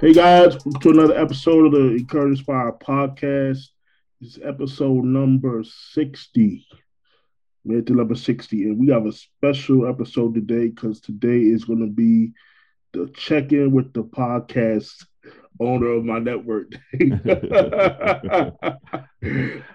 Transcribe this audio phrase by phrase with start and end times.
[0.00, 3.66] Hey guys, welcome to another episode of the N'Courage & N'Spire podcast.
[4.20, 6.68] This is episode number 60.
[7.64, 11.80] We're at number 60, and we have a special episode today because today is going
[11.80, 12.30] to be
[12.92, 15.04] the check-in with the podcast
[15.58, 16.70] owner of my network.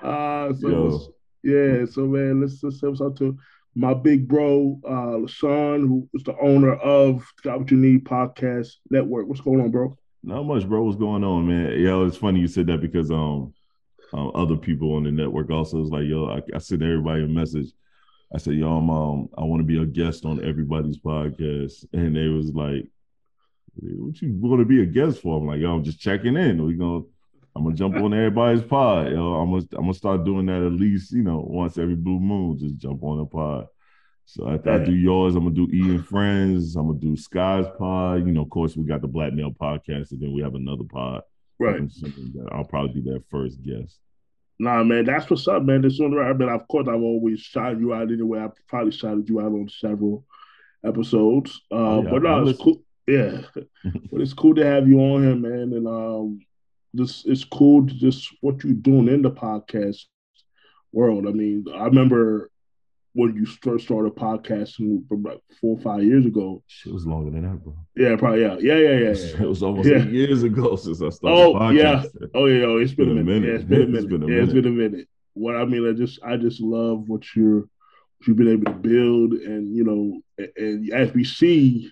[0.02, 3.38] uh, so yeah, so man, let's let's have something to
[3.76, 8.76] my big bro, uh, LaShon, who is the owner of Got What U Need Podcast
[8.90, 9.28] Network.
[9.28, 9.98] What's going on, bro?
[10.24, 10.84] Not much, bro.
[10.84, 11.78] What's going on, man?
[11.80, 13.54] Yo, it's funny you said that because um,
[14.14, 17.28] um other people on the network also was like, yo, I, I sent everybody a
[17.28, 17.74] message.
[18.34, 22.16] I said, yo, I'm um, I want to be a guest on everybody's podcast, and
[22.16, 22.88] they was like,
[23.76, 25.38] what you want to be a guest for?
[25.38, 26.66] I'm like, yo, I'm just checking in.
[26.66, 27.04] We gonna,
[27.54, 29.12] I'm gonna jump on everybody's pod.
[29.12, 32.22] Yo, I'm gonna, I'm gonna start doing that at least, you know, once every blue
[32.22, 32.58] moon.
[32.58, 33.68] Just jump on a pod.
[34.26, 36.76] So after I do yours, I'm gonna do Ian Friends.
[36.76, 38.26] I'm gonna do Sky's pod.
[38.26, 40.86] You know, of course, we got the Black Male podcast, and then we have another
[40.86, 41.24] pod.
[41.60, 41.82] Right.
[42.52, 44.00] I'll probably be that first guest.
[44.60, 45.82] Nah, man, that's what's up, man.
[45.82, 48.40] This one, right I mean, of course, I've always shouted you out anyway.
[48.40, 50.26] I've probably shouted you out on several
[50.86, 51.62] episodes.
[51.72, 52.82] Uh, oh, yeah, but no, it's cool.
[53.08, 55.74] Yeah, but it's cool to have you on here, man.
[55.74, 56.40] And um,
[56.94, 60.06] this it's cool to just what you're doing in the podcast
[60.92, 61.28] world.
[61.28, 62.50] I mean, I remember
[63.14, 66.64] when you first started podcasting from like four or five years ago.
[66.68, 67.76] Shit was longer than that, bro.
[67.96, 68.42] Yeah, probably.
[68.42, 69.14] Yeah, yeah, yeah, yeah.
[69.14, 69.42] yeah.
[69.44, 70.04] It was almost yeah.
[70.04, 71.38] years ago since I started.
[71.38, 71.76] Oh podcasting.
[71.76, 72.28] yeah.
[72.34, 72.66] Oh yeah.
[72.66, 73.42] Oh, it's been, been a minute.
[73.42, 73.50] minute.
[73.50, 74.04] Yeah, it's been a minute.
[74.04, 74.36] it's been a minute.
[74.36, 75.08] Yeah, it's been a minute.
[75.34, 78.78] What I mean, I just, I just love what you're, what you've been able to
[78.78, 81.92] build, and you know, and, and as we see,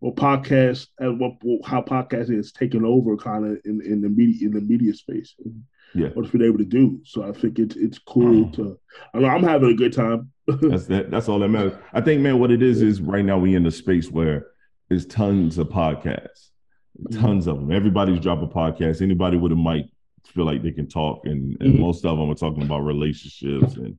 [0.00, 4.46] what podcast, and what how podcasting is taking over, kind of in in the media
[4.46, 5.60] in the media space mm-hmm.
[5.94, 6.08] Yeah.
[6.14, 7.00] what's been able to do.
[7.04, 8.78] So I think it's it's cool to.
[9.12, 10.30] I know I'm having a good time.
[10.46, 11.10] that's that.
[11.10, 11.74] That's all that matters.
[11.92, 14.48] I think, man, what it is is right now we in a space where
[14.88, 16.50] there's tons of podcasts,
[17.00, 17.20] mm-hmm.
[17.20, 17.72] tons of them.
[17.72, 19.02] Everybody's dropping podcasts.
[19.02, 19.86] Anybody with a mic
[20.26, 21.82] feel like they can talk, and, and mm-hmm.
[21.82, 23.98] most of them are talking about relationships and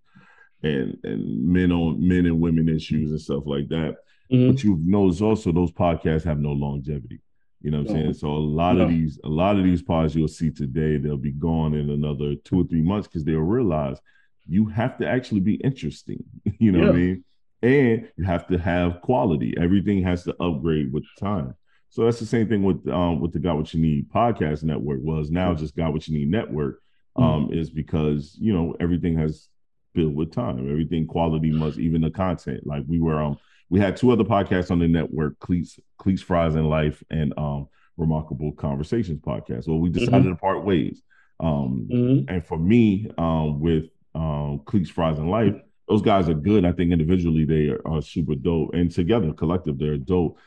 [0.63, 3.97] and and men on men and women issues and stuff like that.
[4.31, 4.51] Mm-hmm.
[4.51, 7.21] But you've noticed also those podcasts have no longevity.
[7.65, 8.13] You know what I'm saying?
[8.13, 11.31] So a lot of these, a lot of these pods you'll see today, they'll be
[11.31, 13.97] gone in another two or three months because they'll realize
[14.45, 16.23] you have to actually be interesting.
[16.59, 16.85] You know yeah.
[16.85, 17.23] what I mean?
[17.63, 19.55] And you have to have quality.
[19.59, 21.55] Everything has to upgrade with time.
[21.89, 24.99] So that's the same thing with um with the Got What U Need podcast network
[25.01, 26.81] was now just Got What U Need network
[27.15, 27.57] um mm-hmm.
[27.57, 29.49] is because you know everything has
[29.95, 30.69] built with time.
[30.69, 32.67] Everything quality must even the content.
[32.67, 33.39] Like we were um
[33.69, 37.67] we had two other podcasts on the network, Cleats, Cleats Fries and Life and um,
[37.97, 39.67] Remarkable Conversations podcast.
[39.67, 40.29] Well, we decided mm-hmm.
[40.31, 41.01] to part ways.
[41.39, 42.29] Um, mm-hmm.
[42.33, 45.55] And for me, um, with um, Cleats Fries and Life,
[45.87, 46.65] those guys are good.
[46.65, 50.37] I think individually they are, are super dope, and together, collective, they're dope.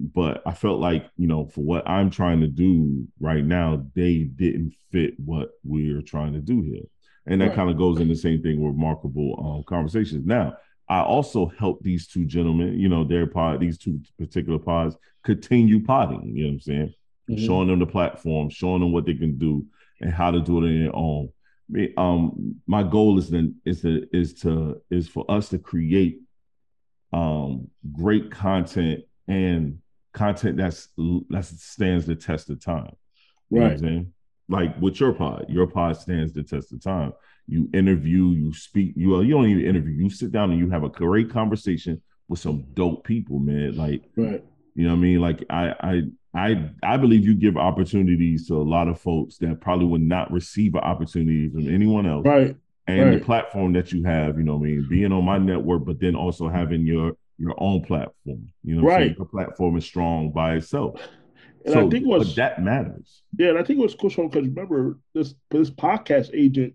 [0.00, 4.24] But I felt like you know, for what I'm trying to do right now, they
[4.24, 6.82] didn't fit what we're trying to do here,
[7.26, 7.56] and that right.
[7.56, 10.26] kind of goes in the same thing with remarkable um, conversations.
[10.26, 10.56] Now,
[10.88, 15.84] I also help these two gentlemen, you know, their pod, these two particular pods continue
[15.84, 16.94] potting, you know what I'm saying?
[17.30, 17.46] Mm-hmm.
[17.46, 19.66] Showing them the platform, showing them what they can do
[20.00, 21.30] and how to do it on their own.
[21.98, 26.20] Um, my goal is then is to is to is for us to create
[27.12, 29.78] um great content and
[30.14, 32.92] content that's that stands the test of time.
[33.50, 33.72] You right.
[33.72, 34.12] I'm saying?
[34.48, 37.12] Like with your pod, your pod stands the test of time
[37.48, 40.84] you interview, you speak, you you don't even interview, you sit down and you have
[40.84, 43.74] a great conversation with some dope people, man.
[43.74, 44.44] Like, right.
[44.74, 45.20] you know what I mean?
[45.20, 46.02] Like, I I
[46.34, 50.30] I I believe you give opportunities to a lot of folks that probably would not
[50.30, 52.26] receive an opportunity from anyone else.
[52.26, 52.54] Right.
[52.86, 53.18] And right.
[53.18, 56.00] the platform that you have, you know what I mean, being on my network, but
[56.00, 58.52] then also having your your own platform.
[58.62, 59.16] You know, right.
[59.16, 61.00] Your platform is strong by itself.
[61.64, 63.22] And so, I think was that matters.
[63.36, 66.74] Yeah, and I think it was cool because remember this this podcast agent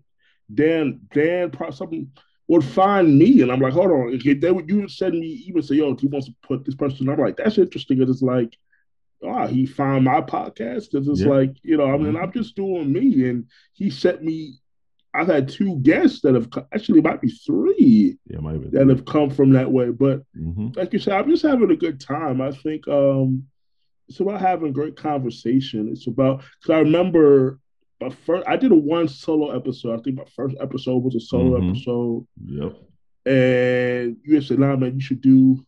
[0.52, 2.10] Dan Dan something
[2.48, 5.26] would find me, and I'm like, hold on, okay, they would you would send me
[5.46, 7.08] even say, yo, he wants to put this person.
[7.08, 7.98] I'm like, that's interesting.
[7.98, 8.56] Cause it's like,
[9.24, 11.28] ah, oh, he found my podcast because it's yeah.
[11.28, 12.16] like, you know, I mean, mm-hmm.
[12.22, 14.58] I'm just doing me, and he sent me.
[15.16, 19.04] I've had two guests that have actually might be three yeah, might be that have
[19.04, 19.90] come from that way.
[19.90, 20.70] But mm-hmm.
[20.74, 22.40] like you said, I'm just having a good time.
[22.40, 23.44] I think um,
[24.08, 25.88] it's about having great conversation.
[25.88, 27.60] It's about because I remember
[28.00, 29.98] my first I did a one solo episode.
[29.98, 31.70] I think my first episode was a solo mm-hmm.
[31.70, 32.26] episode.
[32.44, 32.76] Yep.
[33.26, 35.64] And you said, "Nah, man, you should do.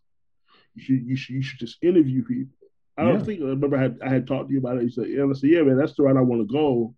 [0.74, 2.56] You should you should you should just interview people."
[2.98, 4.84] I don't think I remember I had I had talked to you about it.
[4.84, 6.94] You said, "Yeah," I said, "Yeah, man, that's the route I want to go."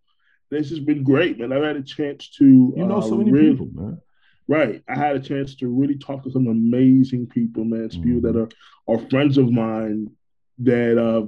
[0.50, 1.52] And it's just been great, man.
[1.52, 2.44] I've had a chance to
[2.76, 4.00] you know uh, so many really, people, man.
[4.46, 7.88] Right, I had a chance to really talk to some amazing people, man.
[7.88, 8.02] mm-hmm.
[8.02, 8.92] People that mm-hmm.
[8.92, 10.10] are are friends of mine
[10.58, 11.26] that uh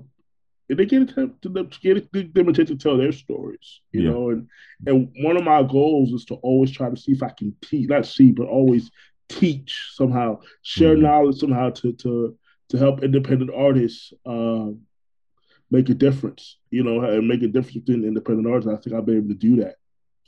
[0.76, 4.10] they get to, to get, them a chance to tell their stories, you yeah.
[4.10, 4.30] know.
[4.30, 4.48] And
[4.86, 7.88] and one of my goals is to always try to see if I can teach,
[7.88, 8.90] not see, but always
[9.28, 11.02] teach somehow, share mm-hmm.
[11.02, 12.38] knowledge somehow to to
[12.68, 14.66] to help independent artists uh,
[15.70, 18.70] make a difference, you know, and make a difference within independent artists.
[18.70, 19.76] I think I'll be able to do that.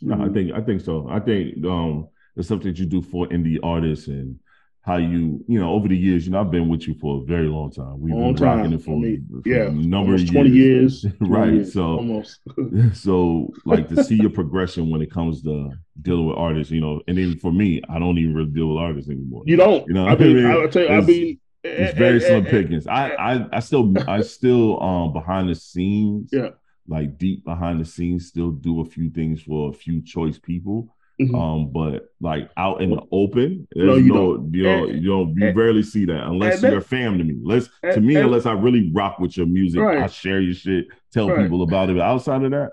[0.01, 1.07] No, I think I think so.
[1.09, 4.39] I think um, the stuff that you do for indie artists and
[4.83, 7.25] how you, you know, over the years, you know, I've been with you for a
[7.25, 8.01] very long time.
[8.01, 10.31] We've long been rocking it for, I mean, for yeah, a number of years.
[10.31, 11.07] 20 years.
[11.19, 11.53] 20 right.
[11.53, 12.41] Years, so almost.
[12.95, 15.71] so like to see your progression when it comes to
[16.01, 18.79] dealing with artists, you know, and then for me, I don't even really deal with
[18.79, 19.43] artists anymore.
[19.47, 19.87] You don't.
[19.87, 22.47] You know, I mean, I, mean, tell you, I mean it's eh, very eh, slim
[22.47, 22.87] eh, pickings.
[22.87, 26.51] I, I I still I still um behind the scenes, yeah,
[26.89, 30.95] like deep behind the scenes, still do a few things for a few choice people.
[31.21, 31.35] Mm-hmm.
[31.35, 34.55] Um, but like out in the open, no, you no, don't.
[34.55, 37.39] you know, you don't, you rarely see that unless you're a fam to me.
[37.43, 39.99] Let's to me, and, unless I really rock with your music, right.
[39.99, 41.43] I share your shit, tell right.
[41.43, 41.97] people about it.
[41.97, 42.71] But outside of that,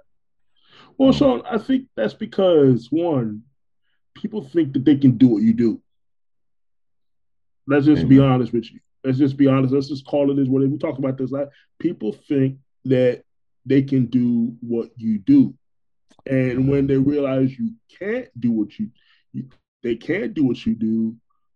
[0.98, 3.44] well, um, Sean, I think that's because one,
[4.16, 5.82] people think that they can do what you do.
[7.68, 8.10] Let's just Amen.
[8.10, 8.80] be honest with you.
[9.04, 9.74] Let's just be honest.
[9.74, 11.32] Let's just call it as what we talked about this.
[11.32, 11.50] Like
[11.80, 13.24] people think that
[13.66, 15.54] they can do what you do.
[16.30, 18.90] And when they realize you can't do what you,
[19.34, 19.46] you
[19.82, 21.16] they can't do what you do,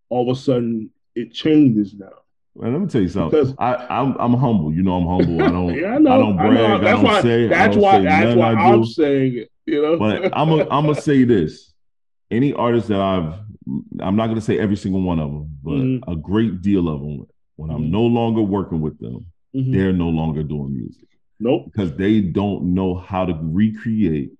[0.10, 2.10] all of a sudden it changes now.
[2.56, 3.40] Well, let me tell you something.
[3.40, 4.74] Because I, I'm I'm humble.
[4.74, 5.44] You know I'm humble.
[5.44, 6.58] I don't yeah, I, know, I don't brag.
[6.58, 7.48] I, that's I don't why, say.
[7.48, 8.02] That's why.
[8.02, 9.52] That's why I'm saying it.
[9.66, 9.98] You know.
[9.98, 11.72] But I'm a, I'm gonna say this.
[12.31, 13.36] Any artist that I've,
[14.00, 16.12] I'm not gonna say every single one of them, but mm-hmm.
[16.12, 17.28] a great deal of them.
[17.56, 17.92] When I'm mm-hmm.
[17.92, 19.72] no longer working with them, mm-hmm.
[19.72, 21.08] they're no longer doing music.
[21.40, 21.66] Nope.
[21.66, 24.31] Because they don't know how to recreate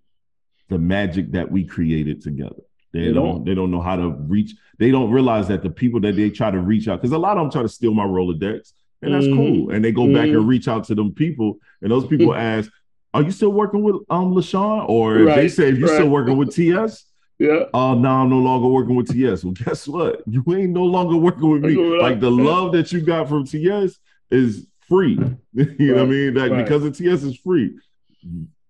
[0.74, 2.64] the magic that we created together.
[2.92, 4.56] They, don't, they don't know how to reach.
[4.78, 7.38] They don't realize that the people that they try to reach out, because a lot
[7.38, 9.36] of them try to steal my Rolodex, and that's mm.
[9.36, 9.72] cool.
[9.72, 10.14] And they go mm.
[10.14, 10.48] back and mm-hmm.
[10.48, 12.70] reach out to them people, and those people ask,
[13.14, 15.36] "Are you still working with um LaShon?" Or right.
[15.36, 15.96] they say, "If you're right.
[15.96, 17.06] still working with TS."
[17.40, 17.64] Yeah.
[17.74, 19.44] Oh, uh, now I'm no longer working with TS.
[19.44, 20.22] Well, guess what?
[20.28, 21.76] You ain't no longer working with me.
[21.76, 23.98] Like the love that you got from TS
[24.30, 25.20] is free.
[25.54, 25.80] you right.
[25.80, 26.34] know what I mean?
[26.36, 27.76] Like because of TS is free.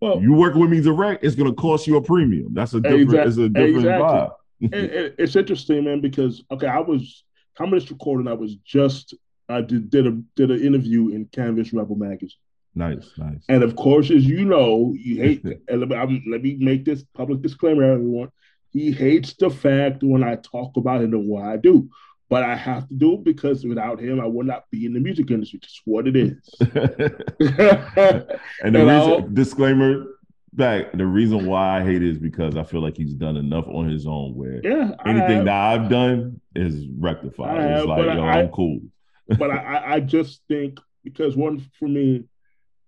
[0.03, 2.53] Well, you work with me direct, it's gonna cost you a premium.
[2.53, 3.03] That's a different.
[3.03, 4.67] Exactly, it's a different exactly.
[4.67, 4.73] vibe.
[4.73, 7.23] it, it, it's interesting, man, because okay, I was
[7.57, 8.27] coming this recording.
[8.27, 9.13] I was just
[9.47, 12.35] I did did a did an interview in Canvas Rebel magazine.
[12.75, 13.45] Nice, nice.
[13.47, 15.45] And of course, as you know, you hate.
[15.45, 18.29] and let me, let me make this public disclaimer, everyone.
[18.71, 21.89] He hates the fact when I talk about it and what I do
[22.33, 24.99] but I have to do it because without him, I would not be in the
[24.99, 25.59] music industry.
[25.59, 26.39] Just what it is.
[26.61, 30.17] and the and reason, disclaimer
[30.51, 33.67] back, the reason why I hate it is because I feel like he's done enough
[33.67, 37.61] on his own where yeah, anything that I've done is rectified.
[37.61, 38.79] Have, it's like, yo, I, am cool.
[39.37, 42.23] but I, I just think because one for me,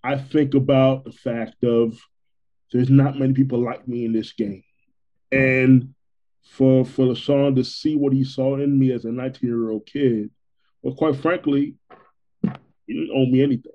[0.04, 2.00] I think about the fact of
[2.72, 4.64] there's not many people like me in this game.
[5.32, 5.94] And
[6.46, 9.86] for for LaShawn to see what he saw in me as a 19 year old
[9.86, 10.30] kid.
[10.84, 11.76] But quite frankly,
[12.42, 13.72] he didn't owe me anything.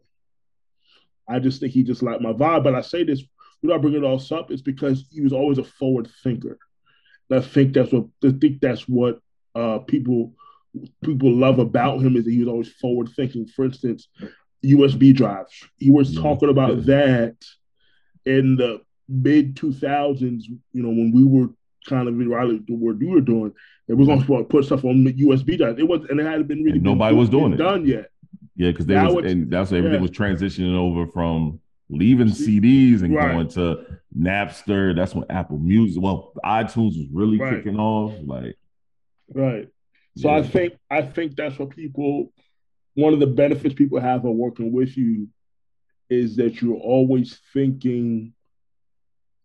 [1.29, 2.65] I just think he just liked my vibe.
[2.65, 3.23] But I say this,
[3.61, 6.59] when I bring it all up, it's because he was always a forward thinker.
[7.29, 9.21] And I think that's what I think that's what
[9.55, 10.35] uh, people
[11.03, 13.47] people love about him is that he was always forward thinking.
[13.47, 14.09] For instance,
[14.65, 15.53] USB drives.
[15.77, 16.23] He was yeah.
[16.23, 17.37] talking about that
[18.25, 20.45] in the mid 2000s.
[20.73, 21.49] You know, when we were
[21.89, 23.53] kind of what you were doing.
[23.89, 25.79] It was going to put stuff on the USB drive.
[25.79, 28.11] It was, and it hadn't been really and nobody was doing it done yet.
[28.57, 30.01] Yeah, because they was, and that's everything yeah.
[30.01, 33.33] was transitioning over from leaving CDs and right.
[33.33, 34.95] going to Napster.
[34.95, 37.57] That's when Apple Music, well, iTunes was really right.
[37.57, 38.15] kicking off.
[38.23, 38.57] Like,
[39.33, 39.69] right.
[40.17, 40.37] So yeah.
[40.37, 42.33] I think I think that's what people.
[42.95, 45.29] One of the benefits people have of working with you
[46.11, 48.35] is that you're always thinking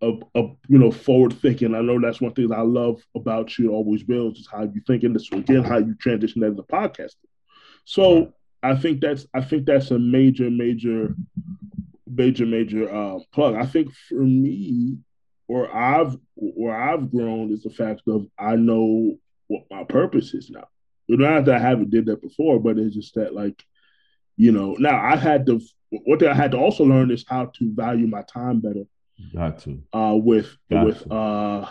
[0.02, 1.74] of, of you know forward thinking.
[1.76, 3.72] I know that's one thing I love about you.
[3.72, 7.16] Always will is how you think, and this again how you transition as a podcaster.
[7.86, 11.16] So I think that's I think that's a major major
[12.08, 13.56] major major uh, plug.
[13.56, 14.98] I think for me,
[15.48, 20.50] or I've where I've grown is the fact of I know what my purpose is
[20.50, 20.68] now.
[21.08, 23.64] You know, not that I haven't did that before, but it's just that like,
[24.38, 27.74] you know, now I had to what I had to also learn is how to
[27.74, 28.86] value my time better
[29.34, 29.82] Got to.
[29.94, 31.14] Uh, with Got with to.
[31.14, 31.70] uh,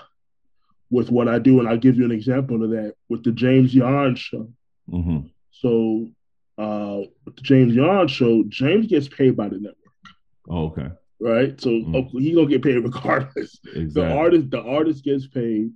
[0.90, 3.74] with what I do, and I'll give you an example of that with the James
[3.74, 4.48] Yarn show.
[4.90, 5.26] Mm-hmm.
[5.50, 6.08] So,
[6.58, 9.76] uh, with the James Yarn show, James gets paid by the network.
[10.48, 10.88] Oh, okay.
[11.20, 11.58] Right.
[11.60, 12.18] So mm-hmm.
[12.18, 13.58] he's gonna get paid regardless.
[13.64, 13.88] Exactly.
[13.88, 15.72] The artist, the artist gets paid.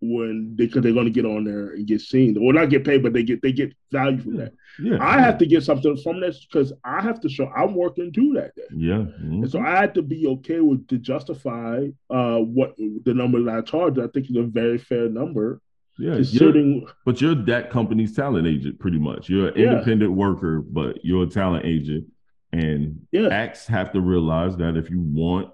[0.00, 2.84] When they because they're going to get on there and get seen, or not get
[2.84, 4.52] paid, but they get they get value from that.
[4.78, 5.24] Yeah, I yeah.
[5.24, 8.54] have to get something from this because I have to show I'm working too that
[8.54, 8.62] day.
[8.74, 9.42] Yeah, mm-hmm.
[9.42, 13.54] and so I had to be okay with to justify uh, what the number that
[13.54, 13.98] I charge.
[13.98, 15.60] I think is a very fair number.
[15.98, 19.28] Yeah, considering, you're, but you're that company's talent agent, pretty much.
[19.28, 19.72] You're an yeah.
[19.72, 22.04] independent worker, but you're a talent agent,
[22.52, 23.28] and yeah.
[23.28, 25.50] acts have to realize that if you want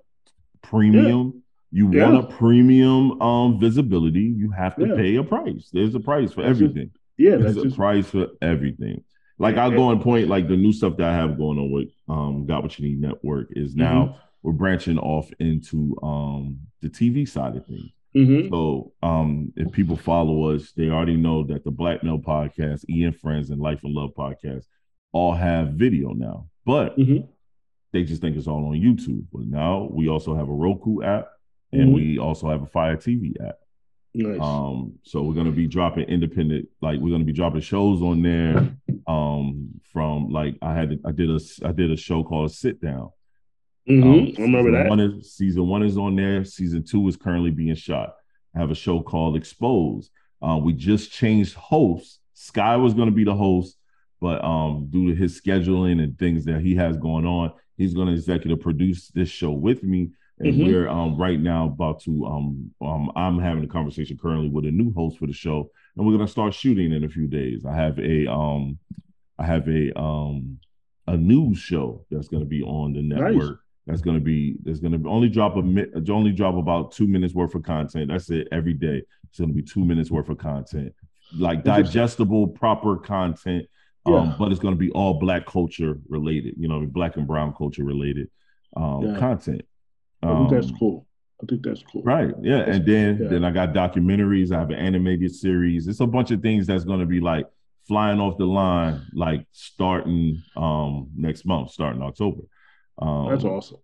[0.61, 1.44] premium
[1.75, 2.09] you yeah.
[2.09, 4.95] want a premium um visibility, you have to yeah.
[4.95, 5.71] pay a price.
[5.73, 6.91] There's a price for that's everything.
[6.93, 7.77] Just, yeah, there's a just...
[7.77, 9.03] price for everything.
[9.41, 11.89] Like I'll go and point like the new stuff that I have going on with
[12.09, 14.19] um Got What U Need Network is now mm-hmm.
[14.45, 17.91] we're branching off into um the TV side of things.
[18.15, 18.51] Mm-hmm.
[18.51, 23.51] So um if people follow us, they already know that the Blackmail Podcast, Ian Friends,
[23.51, 24.67] and Life and Love Podcast
[25.13, 26.47] all have video now.
[26.65, 27.27] But mm-hmm.
[27.93, 29.25] they just think it's all on YouTube.
[29.33, 31.34] But now we also have a Roku app
[31.73, 31.95] and mm-hmm.
[31.95, 33.57] we also have a Fire TV app.
[34.15, 34.41] Nice.
[34.41, 38.77] Um, so we're gonna be dropping independent, like we're gonna be dropping shows on there.
[39.07, 43.11] Um, from like I had I did a I did a show called Sit Down.
[43.89, 44.03] Mm-hmm.
[44.03, 44.89] Um, I remember that.
[44.89, 46.45] One is, season one is on there.
[46.45, 48.15] Season two is currently being shot.
[48.55, 50.11] I have a show called Exposed.
[50.41, 52.21] Uh, we just changed hosts.
[52.35, 53.77] Sky was going to be the host,
[54.21, 58.09] but um, due to his scheduling and things that he has going on, he's going
[58.09, 60.67] to executive produce this show with me and mm-hmm.
[60.67, 64.71] we're um, right now about to um, um, I'm having a conversation currently with a
[64.71, 67.65] new host for the show, and we're gonna start shooting in a few days.
[67.65, 68.79] I have a um
[69.39, 70.59] I have a um
[71.07, 73.35] a news show that's gonna be on the network.
[73.35, 73.59] Nice.
[73.87, 77.55] That's gonna be there's gonna be only drop a only drop about two minutes worth
[77.55, 78.11] of content.
[78.11, 79.03] That's it every day.
[79.29, 80.93] It's gonna be two minutes worth of content,
[81.37, 83.67] like digestible, proper content.
[84.07, 87.85] Um, but it's gonna be all black culture related, you know, black and brown culture
[87.85, 88.29] related
[88.77, 89.19] um, yeah.
[89.19, 89.63] content.
[90.25, 91.07] I think that's um, cool.
[91.43, 92.03] I think that's cool.
[92.03, 92.33] Right.
[92.43, 92.59] Yeah.
[92.59, 93.29] That's and then yeah.
[93.29, 94.53] then I got documentaries.
[94.53, 95.89] I have an animated series.
[95.89, 97.47] It's a bunch of things that's going to be like
[97.87, 102.43] flying off the line, like starting um next month, starting October.
[102.99, 103.79] Um, that's awesome.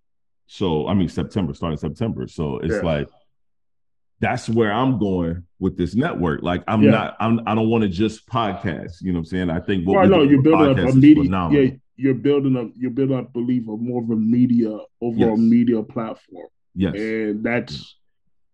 [0.47, 2.26] So I mean September, starting September.
[2.28, 2.80] So it's yeah.
[2.80, 3.09] like
[4.21, 6.43] that's where I'm going with this network.
[6.43, 6.91] Like I'm yeah.
[6.91, 9.00] not, I'm I don't want to just podcast.
[9.00, 9.50] You know what I'm saying?
[9.50, 11.49] I think what well, no, you're building up a media.
[11.50, 15.39] Yeah, you're building up you're building up belief of more of a media overall yes.
[15.39, 16.49] media platform.
[16.75, 16.95] Yes.
[16.95, 17.97] And that's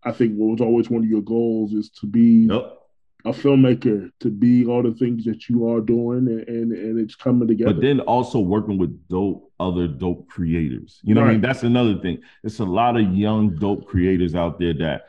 [0.02, 2.78] I think what was always one of your goals is to be yep.
[3.24, 7.16] a filmmaker, to be all the things that you are doing and, and, and it's
[7.16, 7.74] coming together.
[7.74, 11.00] But then also working with dope other dope creators.
[11.02, 11.30] You know right.
[11.30, 11.40] I mean?
[11.40, 12.18] That's another thing.
[12.44, 15.06] It's a lot of young dope creators out there that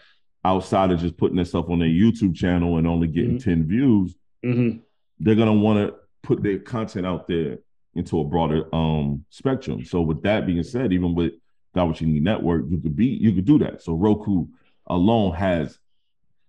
[0.47, 3.49] outside of just putting their stuff on their YouTube channel and only getting mm-hmm.
[3.49, 4.77] 10 views, mm-hmm.
[5.19, 7.59] they're gonna want to put their content out there
[7.95, 9.83] into a broader um spectrum.
[9.83, 11.33] So with that being said, even with
[11.73, 13.81] that What U Need Network, you could be you could do that.
[13.81, 14.45] So Roku
[14.85, 15.77] alone has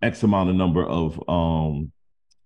[0.01, 1.91] X amount of number of um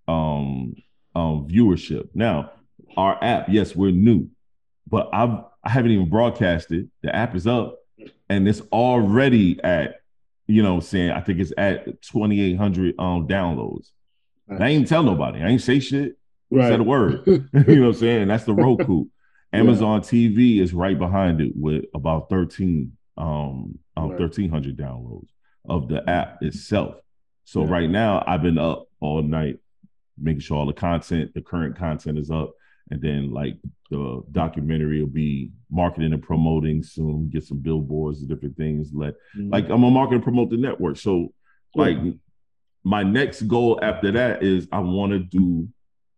[0.08, 0.74] um
[1.14, 2.08] um viewership.
[2.14, 2.52] Now,
[2.96, 4.30] our app, yes, we're new,
[4.88, 6.90] but I've I haven't even broadcasted.
[7.02, 7.78] The app is up
[8.28, 10.01] and it's already at,
[10.52, 13.88] you know, saying I think it's at 2,800 um downloads.
[14.50, 15.40] I ain't tell nobody.
[15.40, 16.18] I ain't say shit.
[16.50, 16.68] Right.
[16.68, 17.22] Said a word.
[17.26, 18.28] you know what I'm saying?
[18.28, 19.06] That's the Roku.
[19.54, 20.08] Amazon yeah.
[20.08, 24.20] TV is right behind it with about 13 um, um right.
[24.20, 25.28] 1300 downloads
[25.66, 26.96] of the app itself.
[27.44, 27.70] So yeah.
[27.70, 29.58] right now I've been up all night
[30.18, 32.52] making sure all the content, the current content is up
[32.92, 33.56] and then like
[33.90, 38.90] the documentary will be marketing and promoting soon, get some billboards and different things.
[38.92, 39.48] Let mm-hmm.
[39.50, 40.98] like I'm a market and promote the network.
[40.98, 41.32] So
[41.74, 41.96] like
[42.84, 45.68] my next goal after that is I want to do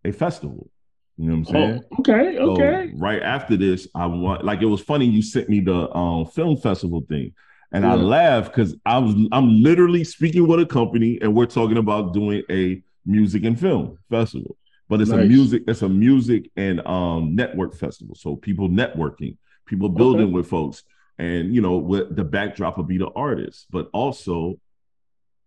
[0.04, 0.68] a festival.
[1.16, 1.84] You know what I'm saying?
[1.92, 2.92] Oh, okay, okay.
[2.96, 6.56] Right after this, I want like it was funny you sent me the um, film
[6.56, 7.34] festival thing.
[7.70, 7.92] And yeah.
[7.92, 12.14] I laughed because I was I'm literally speaking with a company and we're talking about
[12.14, 14.56] doing a music and film festival.
[14.88, 15.24] But it's nice.
[15.24, 18.14] a music, it's a music and um network festival.
[18.14, 19.36] So people networking,
[19.66, 20.32] people building okay.
[20.32, 20.82] with folks.
[21.18, 24.58] And you know, with the backdrop will be the artists, but also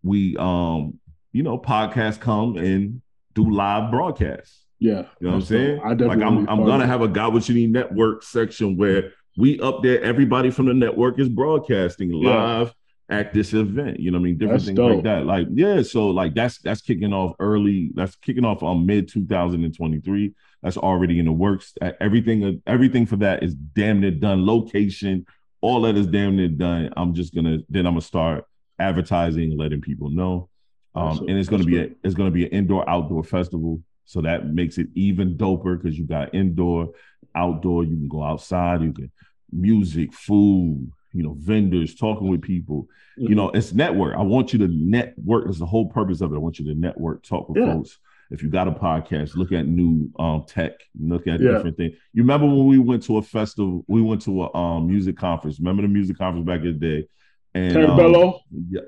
[0.02, 1.00] we um,
[1.32, 3.02] you know, podcasts come and
[3.34, 4.66] do live broadcasts.
[4.80, 5.04] Yeah.
[5.20, 5.80] You know what I'm saying?
[5.84, 9.14] I definitely like I'm, I'm gonna have a Got What U Need network section where
[9.38, 12.74] we up there, everybody from the network is broadcasting live yeah.
[13.10, 14.00] At this event.
[14.00, 14.38] You know what I mean?
[14.38, 14.96] Different that's things dope.
[14.96, 15.26] like that.
[15.26, 20.34] Like, yeah, so like that's that's kicking off early, that's kicking off on mid 2023.
[20.64, 21.74] That's already in the works.
[22.02, 24.46] Everything, everything for that is damn near done.
[24.46, 25.26] Location,
[25.62, 26.94] all that is damn near done.
[26.98, 28.46] I'm just gonna then I'm gonna start
[28.80, 30.50] advertising, letting people know.
[30.96, 34.48] Um, and it's to be a, it's to be an indoor outdoor festival, so that
[34.48, 36.92] makes it even doper because you got indoor,
[37.36, 37.84] outdoor.
[37.84, 38.82] You can go outside.
[38.82, 39.12] You can
[39.52, 40.92] music, food.
[41.18, 42.88] You know, vendors, talking with people.
[43.18, 43.30] Mm-hmm.
[43.30, 44.16] You know, it's network.
[44.16, 45.46] I want you to network.
[45.46, 46.36] That's the whole purpose of it.
[46.36, 47.74] I want you to network, talk with yeah.
[47.74, 47.98] folks.
[48.30, 51.54] If you got a podcast, look at new um, tech, look at yeah.
[51.54, 51.96] different things.
[52.14, 53.84] You remember when we went to a festival?
[53.88, 55.60] We went to a um, music conference.
[55.60, 57.08] Remember the music conference back in the day?
[57.56, 58.34] And um,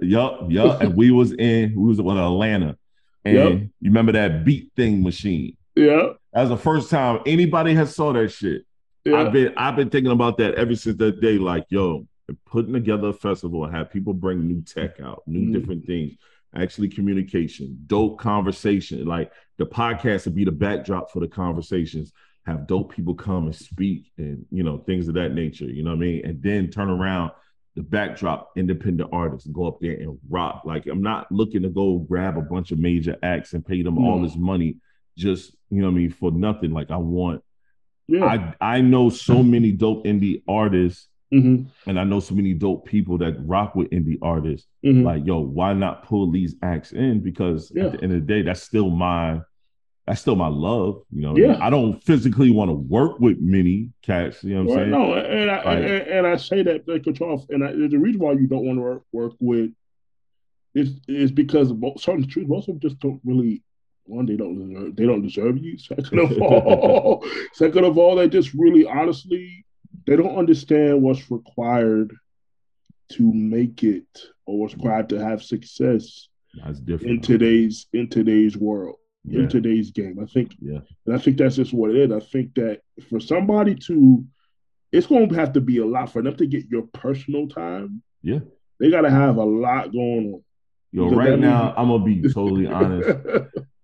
[0.01, 0.81] yup, yup.
[0.81, 2.77] and we was in we was in Atlanta.
[3.25, 3.51] And yep.
[3.79, 5.57] you remember that beat thing machine?
[5.75, 6.09] Yeah.
[6.33, 8.65] That was the first time anybody has saw that shit.
[9.05, 9.21] Yeah.
[9.21, 11.37] I've been I've been thinking about that ever since that day.
[11.37, 12.05] Like, yo,
[12.45, 15.53] putting together a festival and have people bring new tech out, new mm.
[15.53, 16.13] different things,
[16.55, 19.05] actually communication, dope conversation.
[19.05, 22.11] Like the podcast would be the backdrop for the conversations.
[22.45, 25.65] Have dope people come and speak and you know things of that nature.
[25.65, 26.25] You know what I mean?
[26.25, 27.31] And then turn around
[27.75, 30.63] the backdrop, independent artists go up there and rock.
[30.65, 33.97] Like I'm not looking to go grab a bunch of major acts and pay them
[33.97, 34.05] mm.
[34.05, 34.77] all this money
[35.19, 36.71] just you know what I mean for nothing.
[36.71, 37.43] Like I want
[38.07, 38.25] yeah.
[38.25, 41.89] I I know so many dope indie artists, mm-hmm.
[41.89, 44.67] and I know so many dope people that rock with indie artists.
[44.85, 45.03] Mm-hmm.
[45.03, 47.21] Like, yo, why not pull these acts in?
[47.21, 47.85] Because yeah.
[47.85, 49.41] at the end of the day, that's still my
[50.07, 51.03] that's still my love.
[51.11, 51.59] You know, yeah.
[51.61, 54.43] I don't physically want to work with many cats.
[54.43, 54.91] You know what I'm saying?
[54.91, 58.31] No, and I like, and, and, I say that because and I, the reason why
[58.31, 59.71] you don't want to work, work with
[60.73, 63.63] is is because certain truth most of them just don't really
[64.05, 65.77] one, they don't deserve they don't deserve you.
[65.77, 69.65] Second of all, second of all, they just really honestly
[70.09, 72.15] they don't understand what's required
[73.11, 74.07] to make it
[74.47, 76.29] or what's required to have success
[76.63, 78.95] that's different in today's in today's world.
[79.23, 79.41] Yeah.
[79.41, 80.17] In today's game.
[80.19, 80.79] I think yeah.
[81.05, 82.11] And I think that's just what it is.
[82.11, 84.25] I think that for somebody to
[84.91, 88.01] it's gonna have to be a lot for them to get your personal time.
[88.23, 88.39] Yeah.
[88.79, 90.43] They gotta have a lot going on.
[90.91, 93.09] Yo, right now, means- I'm gonna be totally honest.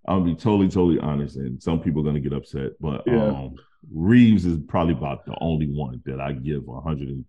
[0.08, 3.28] I'll be totally, totally honest, and some people are gonna get upset, but yeah.
[3.28, 3.56] um,
[3.94, 7.26] Reeves is probably about the only one that I give 100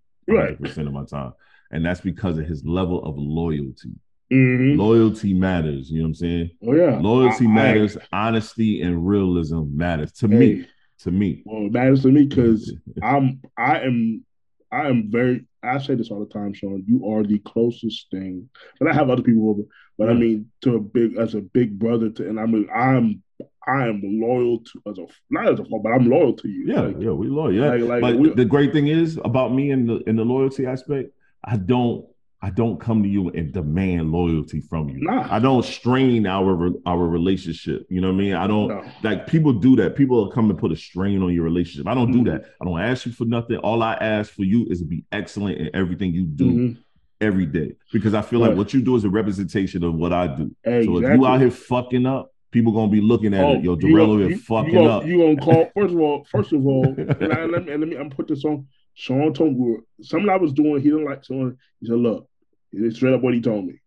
[0.60, 1.32] percent of my time,
[1.70, 3.92] and that's because of his level of loyalty.
[4.32, 4.78] Mm-hmm.
[4.80, 5.90] Loyalty matters.
[5.90, 6.50] You know what I'm saying?
[6.66, 7.96] Oh yeah, loyalty I, matters.
[8.12, 10.66] I, honesty and realism matters to hey, me.
[11.00, 14.24] To me, well, it matters to me because I'm I am
[14.72, 15.46] I am very.
[15.62, 16.84] I say this all the time, Sean.
[16.86, 19.62] You are the closest thing, but I have other people over.
[19.98, 23.22] But I mean, to a big as a big brother to, and I mean, I'm
[23.66, 26.64] I am loyal to as a not as a but I'm loyal to you.
[26.66, 27.52] Yeah, like, yeah, we loyal.
[27.52, 30.24] Yeah, like, like but we, the great thing is about me and the in the
[30.24, 31.10] loyalty aspect,
[31.44, 32.06] I don't
[32.42, 34.98] I don't come to you and demand loyalty from you.
[35.00, 35.26] Nah.
[35.34, 37.86] I don't strain our our relationship.
[37.88, 38.34] You know what I mean?
[38.34, 38.84] I don't no.
[39.02, 39.96] like people do that.
[39.96, 41.88] People come and put a strain on your relationship.
[41.88, 42.24] I don't mm-hmm.
[42.24, 42.44] do that.
[42.60, 43.56] I don't ask you for nothing.
[43.58, 46.46] All I ask for you is to be excellent in everything you do.
[46.50, 46.80] Mm-hmm
[47.18, 48.48] every day because I feel right.
[48.48, 50.54] like what you do is a representation of what I do.
[50.64, 50.84] Exactly.
[50.84, 53.64] So if you out here fucking up, people gonna be looking at oh, it.
[53.64, 55.04] Yo, Dorello is fucking you up.
[55.04, 57.88] You gonna call first of all, first of all, and, I, let me and let
[57.88, 58.66] me I'm put this on.
[58.94, 60.82] Sean told me something I was doing.
[60.82, 61.58] He didn't like someone.
[61.80, 62.28] He said, "Look,
[62.72, 63.80] it's straight up what he told me.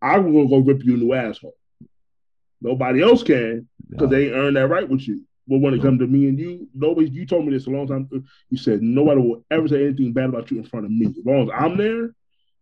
[0.00, 1.56] I'm gonna go rip you a new asshole.
[2.60, 5.22] Nobody else can because they ain't earned that right with you.
[5.48, 7.86] But when it comes to me and you, nobody, you told me this a long
[7.86, 8.22] time ago.
[8.50, 11.06] You said nobody will ever say anything bad about you in front of me.
[11.06, 12.14] As long as I'm there,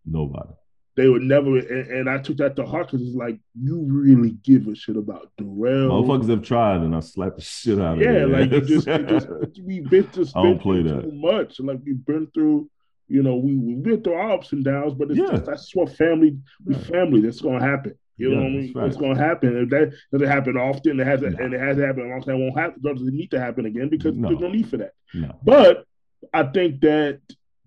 [0.04, 0.52] nobody.
[0.96, 4.30] They would never, and, and I took that to heart because it's like you really
[4.44, 5.90] give a shit about Darrell.
[5.90, 8.30] Motherfuckers have tried, and I slapped the shit out of yeah, them.
[8.30, 9.28] Yeah, like you just, you just
[9.64, 11.02] we've been through, I don't play that.
[11.02, 11.58] too much.
[11.58, 12.70] Like we've been through,
[13.08, 15.30] you know, we we've been through our ups and downs, but it's yeah.
[15.30, 17.20] just that's what family, we family.
[17.20, 17.96] That's gonna happen.
[18.16, 18.72] You know what I mean?
[18.74, 18.86] Right.
[18.86, 19.56] It's going to happen.
[19.56, 21.28] If that doesn't happen often, it has no.
[21.28, 22.40] and it has happened a long time.
[22.40, 22.80] Won't happen.
[22.80, 24.28] Doesn't need to happen again because no.
[24.28, 24.92] there's no need for that.
[25.12, 25.36] No.
[25.42, 25.84] But
[26.32, 27.20] I think that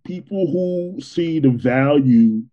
[0.05, 2.43] people who see the value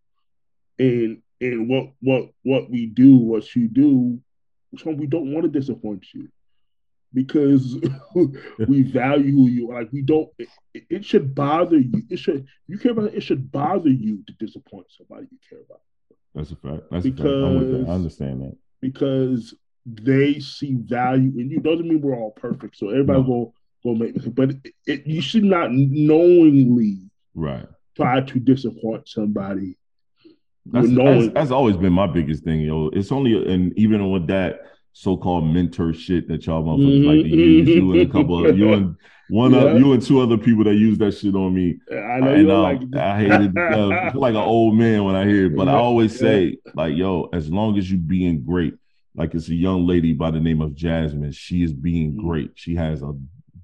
[0.78, 4.20] in in what what what we do, what you do,
[4.78, 6.28] so we don't want to disappoint you
[7.12, 7.76] because
[8.68, 9.82] we value who you are.
[9.82, 10.28] Like we don't.
[10.38, 10.48] It,
[10.90, 12.02] it should bother you.
[12.10, 12.46] It should.
[12.66, 13.06] You care about.
[13.06, 15.80] It, it should bother you to disappoint somebody you care about.
[16.34, 16.90] That's a fact.
[16.90, 17.44] That's because, a fact.
[17.44, 17.90] I'm with that.
[17.90, 18.56] I understand that.
[18.80, 19.54] Because
[19.86, 21.60] they see value in you.
[21.60, 22.76] Doesn't mean we're all perfect.
[22.76, 23.26] So everybody no.
[23.26, 26.98] go go make but it, it, you should not knowingly
[27.34, 29.76] right try to disappoint somebody.
[30.66, 32.88] That's, that's, that's, always been my biggest thing, yo.
[32.92, 34.60] It's only and even with that
[34.94, 37.08] so-called mentor shit that y'all motherfuckers mm-hmm.
[37.08, 38.96] like to use, you and a couple of you and
[39.28, 39.62] one yeah.
[39.62, 41.78] of you and two other people that use that shit on me.
[41.90, 43.56] I know um, like I hate it.
[43.56, 47.28] Uh, like an old man when I hear it, but I always say like, yo,
[47.32, 48.74] as long as you being great,
[49.14, 51.32] like it's a young lady by the name of Jasmine.
[51.32, 52.26] She is being mm-hmm.
[52.26, 52.50] great.
[52.54, 53.12] She has a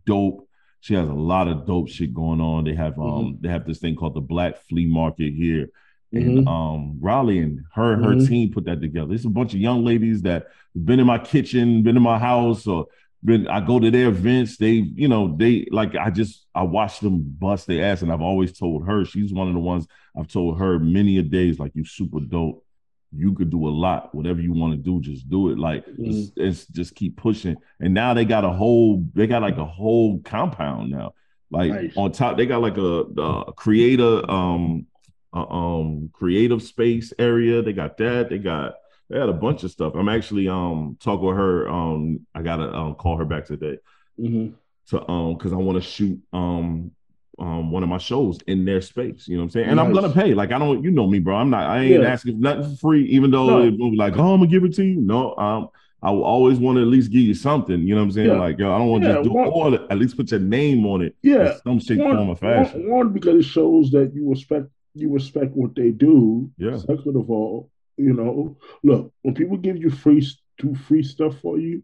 [0.05, 0.47] dope.
[0.81, 2.65] She has a lot of dope shit going on.
[2.65, 3.43] They have um mm-hmm.
[3.43, 5.71] they have this thing called the Black Flea Market here
[6.13, 6.49] and mm-hmm.
[6.49, 8.27] um Raleigh and her her mm-hmm.
[8.27, 9.15] team put that together.
[9.15, 12.67] It's a bunch of young ladies that been in my kitchen, been in my house,
[12.67, 12.87] or
[13.23, 14.57] been I go to their events.
[14.57, 18.21] They, you know, they like I just I watch them bust their ass, and I've
[18.21, 21.73] always told her she's one of the ones I've told her many a days like
[21.75, 22.65] you super dope.
[23.13, 24.15] You could do a lot.
[24.15, 25.59] Whatever you want to do, just do it.
[25.59, 25.97] Like mm.
[25.99, 27.57] it's, it's just keep pushing.
[27.81, 31.15] And now they got a whole they got like a whole compound now.
[31.51, 31.93] Like nice.
[31.97, 34.87] on top, they got like a, a creator um
[35.33, 37.63] a, um creative space area.
[37.63, 38.31] They got that.
[38.31, 38.75] They got
[39.09, 39.95] they had a bunch of stuff.
[39.95, 41.69] I'm actually um talking with her.
[41.69, 43.79] Um, I gotta um call her back today.
[44.19, 44.55] Mm-hmm.
[44.89, 46.93] To um, because I want to shoot um
[47.39, 49.27] um one of my shows in their space.
[49.27, 49.67] You know what I'm saying?
[49.69, 49.87] And nice.
[49.87, 50.35] I'm gonna pay.
[50.35, 51.37] Like I don't, you know me, bro.
[51.37, 51.69] I'm not.
[51.69, 52.09] I ain't yeah.
[52.09, 53.63] asking nothing for free, even though no.
[53.63, 55.01] it will be like, oh, I'm gonna give it to you.
[55.01, 55.69] No, um,
[56.03, 57.81] I will always want to at least give you something.
[57.81, 58.29] You know what I'm saying?
[58.29, 58.39] Yeah.
[58.39, 59.83] Like, yo, I don't want to yeah, just do one, all it.
[59.91, 61.17] At least put your name on it.
[61.23, 62.89] Yeah, some shape, one, form, or fashion.
[62.89, 66.51] One, one, because it shows that you respect you respect what they do.
[66.57, 66.79] Yeah.
[66.79, 70.27] Second of all, you know, look, when people give you free
[70.59, 71.83] do free stuff for you,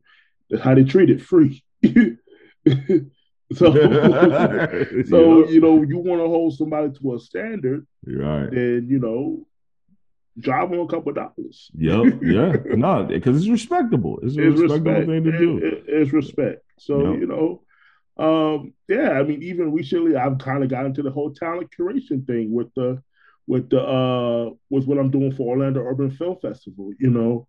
[0.50, 1.62] that's how they treat it free.
[1.84, 1.92] so,
[3.54, 8.50] so you know, you want to hold somebody to a standard, right?
[8.50, 9.46] Then you know,
[10.38, 11.70] drive on a couple dollars.
[11.76, 14.18] Yep, yeah, no, because it's respectable.
[14.22, 15.06] It's a it's respectable respect.
[15.06, 15.58] thing to do.
[15.58, 16.62] It, it's respect.
[16.78, 17.20] So yep.
[17.20, 17.62] you know,
[18.18, 22.26] um, yeah, I mean, even recently, I've kind of got into the whole talent curation
[22.26, 23.02] thing with the
[23.46, 26.92] with the uh with what I'm doing for Orlando Urban Film Festival.
[26.98, 27.46] You know,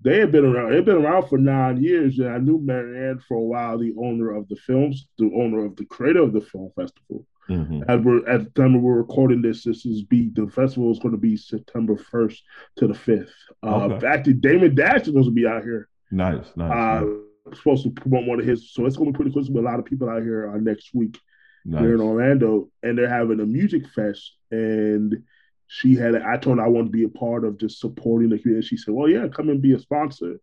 [0.00, 0.72] they have been around.
[0.72, 4.34] They've been around for nine years, and I knew Marianne for a while, the owner
[4.34, 7.24] of the films, the owner of the creator of the film festival.
[7.48, 7.82] Mm-hmm.
[7.88, 10.98] As we're at the time we we're recording this, this is be the festival is
[10.98, 12.42] going to be September first
[12.76, 13.32] to the fifth.
[13.62, 14.06] Uh, okay.
[14.06, 15.88] Actually, Damon Dash is going to be out here.
[16.10, 16.72] Nice, nice.
[16.72, 17.27] Uh, nice.
[17.54, 19.48] Supposed to promote one of his, so it's going to be pretty close.
[19.48, 21.18] With a lot of people out here uh, next week
[21.64, 21.80] nice.
[21.80, 25.22] here in Orlando, and they're having a music fest and
[25.68, 28.38] she had I told her I want to be a part of just supporting the
[28.38, 28.66] community.
[28.66, 30.40] She said, Well, yeah, come and be a sponsor.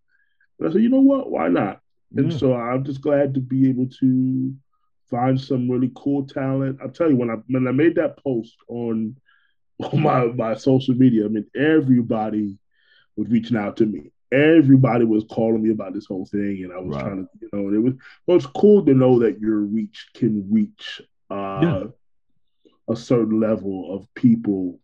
[0.60, 1.30] And I said, you know what?
[1.30, 1.80] Why not?
[2.12, 2.22] Yeah.
[2.22, 4.54] And so I'm just glad to be able to
[5.10, 6.80] find some really cool talent.
[6.82, 9.18] I'll tell you when I when I made that post on
[9.84, 12.58] on my, my social media, I mean everybody
[13.18, 14.12] was reaching out to me.
[14.36, 17.06] Everybody was calling me about this whole thing, and I was right.
[17.06, 17.94] trying to, you know, and it was
[18.26, 21.84] well, it's cool to know that your reach can reach uh, yeah.
[22.90, 24.80] a certain level of people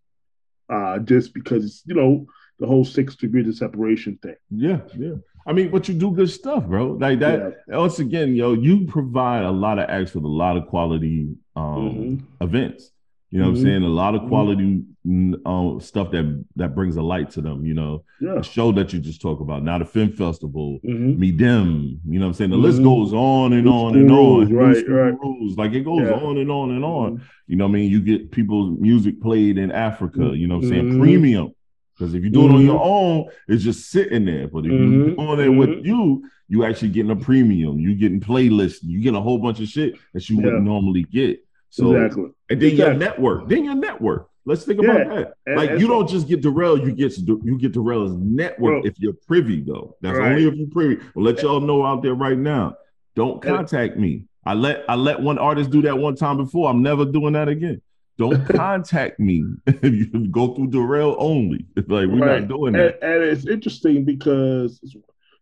[0.70, 2.26] uh, just because it's you know
[2.60, 4.36] the whole six degrees of separation thing.
[4.50, 5.16] Yeah, yeah.
[5.46, 6.94] I mean, but you do good stuff, bro.
[6.94, 7.64] Like that.
[7.68, 7.78] Yeah.
[7.78, 11.64] Once again, yo, you provide a lot of acts with a lot of quality um,
[11.66, 12.44] mm-hmm.
[12.44, 12.92] events.
[13.32, 13.54] You know mm-hmm.
[13.54, 13.72] what I'm mm-hmm.
[13.72, 13.84] saying?
[13.84, 14.30] A lot of mm-hmm.
[14.30, 15.48] quality mm-hmm.
[15.48, 17.66] uh, stuff that that brings a light to them.
[17.66, 18.36] You know, yeah.
[18.36, 19.64] the show that you just talked about.
[19.64, 21.18] Now the film festival, mm-hmm.
[21.18, 22.02] me them.
[22.06, 22.50] You know what I'm saying?
[22.50, 22.88] The list mm-hmm.
[22.88, 24.54] goes on and on and on.
[24.54, 25.14] Right, right.
[25.18, 25.58] Rules.
[25.58, 26.12] Like it goes yeah.
[26.12, 27.24] on and on and on.
[27.48, 27.90] You know what I mean?
[27.90, 30.32] You get people's music played in Africa.
[30.36, 31.00] You know what I'm saying?
[31.00, 31.54] Premium.
[31.98, 34.48] Because if you do it on your own, it's just sitting there.
[34.48, 37.80] But if you're doing it with you, you actually getting a premium.
[37.80, 38.80] You getting playlists.
[38.82, 40.46] You get a whole bunch of shit that you yeah.
[40.46, 41.40] wouldn't normally get.
[41.72, 42.32] So exactly.
[42.50, 42.78] and then exactly.
[42.78, 44.28] your network, then your network.
[44.46, 45.16] Let's think about yeah.
[45.16, 45.34] that.
[45.46, 48.86] And, like and you so, don't just get Darrell, you get you get Darrell's network
[48.86, 49.96] if you're privy though.
[50.02, 50.32] That's right.
[50.32, 51.02] only if you're privy.
[51.16, 52.76] Well, let y'all know out there right now.
[53.16, 54.26] Don't contact me.
[54.46, 56.70] I let I let one artist do that one time before.
[56.70, 57.82] I'm never doing that again.
[58.18, 59.44] Don't contact me
[59.84, 61.66] you go through Darrell only.
[61.76, 62.42] Like we're right.
[62.42, 63.00] not doing that.
[63.02, 64.80] And, and, it's interesting because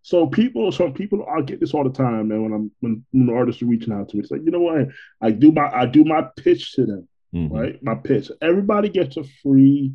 [0.09, 2.41] so people, some people, I get this all the time, man.
[2.41, 4.87] When I'm when, when artists are reaching out to me, it's like, you know what?
[5.21, 7.55] I do my I do my pitch to them, mm-hmm.
[7.55, 7.83] right?
[7.83, 8.31] My pitch.
[8.41, 9.93] Everybody gets a free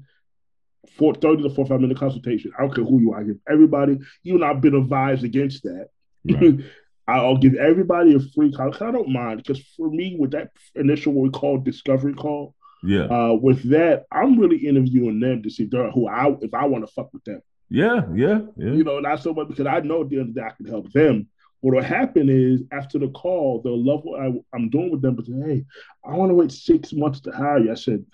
[0.96, 2.52] four, 30 to 45 minute consultation.
[2.56, 3.22] I don't care who you are.
[3.22, 5.88] I give everybody, even I've been advised against that.
[6.24, 6.60] Right.
[7.08, 8.72] I'll give everybody a free call.
[8.72, 13.06] I don't mind because for me, with that initial what we call discovery call, yeah,
[13.06, 16.92] uh, with that, I'm really interviewing them to see who I if I want to
[16.92, 17.42] fuck with them.
[17.68, 18.72] Yeah, yeah, yeah.
[18.72, 20.50] You know, not so much because I know at the end of the day I
[20.50, 21.28] can help them.
[21.60, 25.26] What'll happen is after the call, they'll love what I, am doing with them, but
[25.26, 25.64] say, hey,
[26.04, 27.72] I want to wait six months to hire you.
[27.72, 28.04] I said,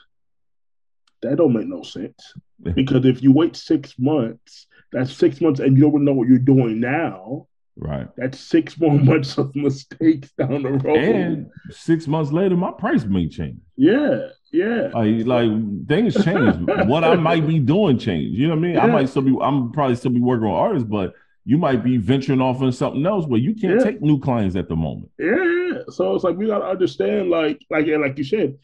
[1.23, 2.35] that don't make no sense.
[2.75, 6.39] because if you wait six months, that's six months and you don't know what you're
[6.39, 7.49] doing now.
[7.77, 8.09] Right.
[8.17, 10.97] That's six more months of mistakes down the road.
[10.97, 13.59] And six months later, my price may change.
[13.77, 14.29] Yeah.
[14.53, 14.91] Yeah.
[14.93, 16.57] Like, like things change.
[16.87, 18.37] what I might be doing change.
[18.37, 18.75] You know what I mean?
[18.75, 18.85] Yeah.
[18.85, 21.97] I might still be, I'm probably still be working on artists, but you might be
[21.97, 23.85] venturing off on something else where you can't yeah.
[23.85, 25.11] take new clients at the moment.
[25.19, 25.83] Yeah.
[25.89, 28.59] So it's like we gotta understand, like, like, and like you said,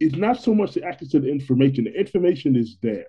[0.00, 1.84] it's not so much the access to the information.
[1.84, 3.06] The information is there.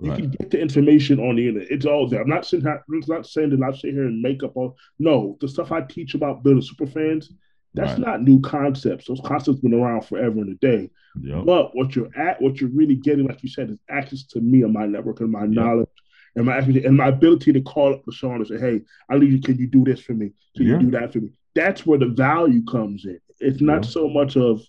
[0.00, 0.20] You right.
[0.20, 1.70] can get the information on the internet.
[1.70, 2.22] It's all there.
[2.22, 4.76] I'm not saying I'm not saying that I sit here and make up all.
[4.98, 7.32] No, the stuff I teach about building super fans,
[7.74, 8.00] that's right.
[8.00, 9.06] not new concepts.
[9.06, 10.90] Those concepts been around forever and a day.
[11.20, 11.44] Yep.
[11.44, 14.62] But what you're at, what you're really getting, like you said, is access to me
[14.62, 15.50] and my network and my yep.
[15.50, 15.88] knowledge
[16.36, 19.40] and my and my ability to call up LaShon and say, "Hey, I need you.
[19.40, 20.32] Can you do this for me?
[20.56, 20.74] Can yeah.
[20.74, 23.20] you do that for me?" that's where the value comes in.
[23.40, 23.90] It's not yeah.
[23.90, 24.62] so much of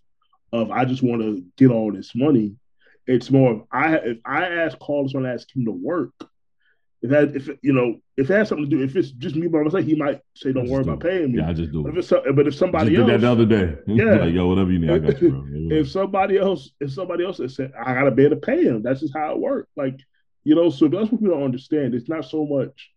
[0.51, 2.55] of I just want to get all this money.
[3.05, 6.13] It's more of I if I ask want to ask him to work,
[7.01, 9.47] if that if you know if it has something to do if it's just me
[9.47, 11.83] by myself, he might say, "Don't worry do about paying me." Yeah, I just do.
[11.83, 14.47] But if, it's, but if somebody else, did that the other day, yeah, like, yo,
[14.47, 15.45] whatever you need, I got you, bro.
[15.77, 18.83] if somebody else, if somebody else has said, "I gotta be able to pay him,"
[18.83, 19.71] that's just how it works.
[19.77, 19.97] Like
[20.43, 21.95] you know, so that's what we don't understand.
[21.95, 22.91] It's not so much,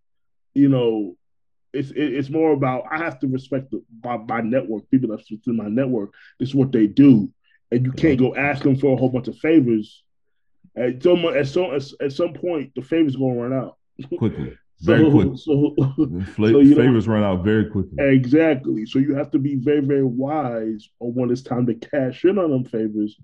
[0.52, 1.16] you know,
[1.72, 5.56] it's it's more about I have to respect the, my, my network, people that's within
[5.56, 6.12] my network.
[6.40, 7.30] This is what they do,
[7.70, 10.02] and you can't go ask them for a whole bunch of favors.
[10.76, 13.76] At some at some at some point, the favors gonna run out
[14.18, 14.56] quickly.
[14.82, 15.38] Very so, quick.
[15.38, 18.04] So, Fla- so favors run out very quickly.
[18.04, 18.84] Exactly.
[18.84, 22.36] So you have to be very, very wise on when it's time to cash in
[22.36, 23.16] on them favors.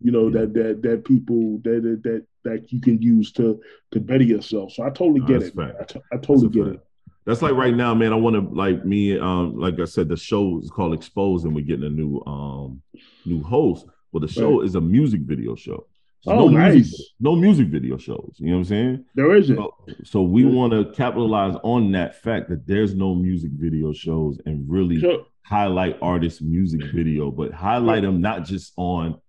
[0.00, 0.40] You know yeah.
[0.40, 3.60] that that that people that that that you can use to
[3.92, 4.72] to better yourself.
[4.72, 5.54] So I totally no, get it.
[5.56, 6.76] I, t- I totally get fact.
[6.76, 6.86] it.
[7.26, 8.12] That's like right now, man.
[8.12, 9.18] I want to like me.
[9.18, 12.82] Um, like I said, the show is called Exposed, and we're getting a new um
[13.24, 13.86] new host.
[14.12, 14.66] Well, the show right.
[14.66, 15.86] is a music video show.
[16.24, 16.74] So oh, no nice.
[16.74, 18.36] Music, no music video shows.
[18.38, 19.04] You know what I'm saying?
[19.14, 19.56] There isn't.
[19.56, 24.40] So, so we want to capitalize on that fact that there's no music video shows
[24.46, 25.04] and really
[25.44, 29.20] highlight artists' music video, but highlight them not just on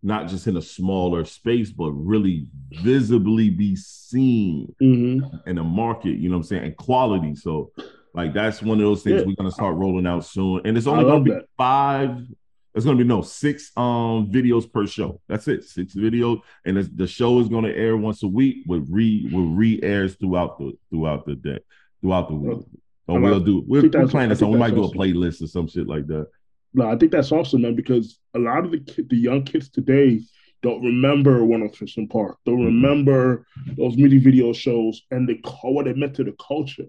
[0.00, 2.46] not just in a smaller space, but really
[2.82, 5.48] visibly be seen mm-hmm.
[5.48, 7.34] in the market, you know what I'm saying, and quality.
[7.34, 7.72] So,
[8.12, 9.26] like, that's one of those things yeah.
[9.26, 10.60] we're gonna start rolling out soon.
[10.64, 11.46] And it's only gonna be that.
[11.56, 12.18] five,
[12.74, 15.20] there's gonna be no six um videos per show.
[15.28, 16.40] That's it, six videos.
[16.64, 20.76] And the show is gonna air once a week with re with re-airs throughout the
[20.90, 21.60] throughout the day,
[22.00, 22.66] throughout the week.
[23.06, 25.86] Or we'll do we're, we're planning so we might do a playlist or some shit
[25.86, 26.26] like that.
[26.72, 29.68] No, I think that's awesome, man, because a lot of the kid, the young kids
[29.68, 30.20] today
[30.62, 32.38] don't remember 106 & Park.
[32.44, 32.64] Don't mm-hmm.
[32.64, 36.86] remember those music video shows and the call what it meant to the culture.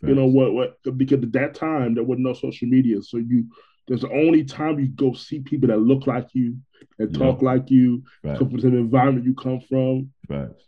[0.00, 0.54] You know what?
[0.54, 3.46] What because at that time there was no social media, so you
[3.88, 6.56] there's the only time you go see people that look like you,
[6.98, 10.10] and talk like you, come from the same environment you come from,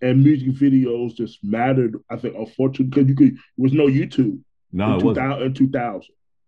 [0.00, 1.96] and music videos just mattered.
[2.10, 4.40] I think, unfortunately, because you could there was no YouTube.
[4.72, 6.02] No, in, 2000, in 2000.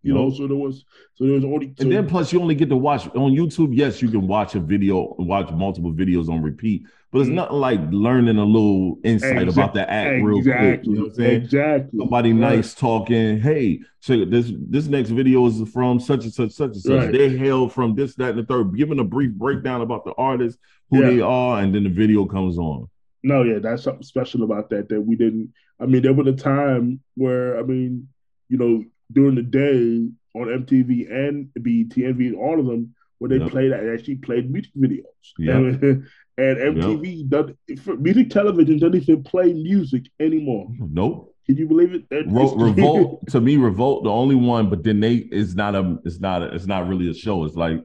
[0.05, 0.85] You know, so there was
[1.15, 3.69] so there was only so, and then plus you only get to watch on YouTube.
[3.73, 7.37] Yes, you can watch a video, watch multiple videos on repeat, but it's mm-hmm.
[7.37, 10.23] nothing like learning a little insight about the act exactly.
[10.25, 10.81] real quick.
[10.85, 11.43] You know what I'm saying?
[11.43, 11.99] Exactly.
[12.01, 12.57] Somebody right.
[12.57, 13.41] nice talking.
[13.41, 16.99] Hey, so this this next video is from such and such, such and such.
[17.05, 17.13] Right.
[17.13, 18.77] They hail from this, that, and the third.
[18.77, 20.59] Giving a brief breakdown about the artist,
[20.91, 21.11] who yeah.
[21.11, 22.89] they are, and then the video comes on.
[23.23, 25.53] No, yeah, that's something special about that that we didn't.
[25.79, 28.09] I mean, there was a time where I mean,
[28.49, 33.39] you know, during the day on MTV and BET and all of them where they
[33.39, 33.51] yep.
[33.51, 35.05] played actually played music videos.
[35.39, 35.57] Yep.
[35.57, 37.57] And, and MTV yep.
[37.69, 40.69] doesn't music television doesn't even play music anymore.
[40.79, 41.35] Nope.
[41.47, 42.05] Can you believe it?
[42.11, 46.21] Re- Revolt to me, Revolt the only one, but then they it's not a it's
[46.21, 47.45] not a, it's not really a show.
[47.45, 47.85] It's like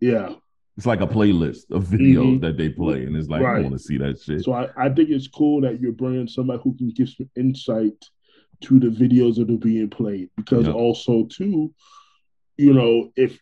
[0.00, 0.34] yeah,
[0.76, 2.40] it's like a playlist of videos mm-hmm.
[2.40, 3.58] that they play, and it's like right.
[3.58, 4.42] I want to see that shit.
[4.42, 8.04] So I, I think it's cool that you're bringing somebody who can give some insight
[8.60, 10.74] to the videos that are being played because yep.
[10.74, 11.72] also too
[12.56, 13.38] you know if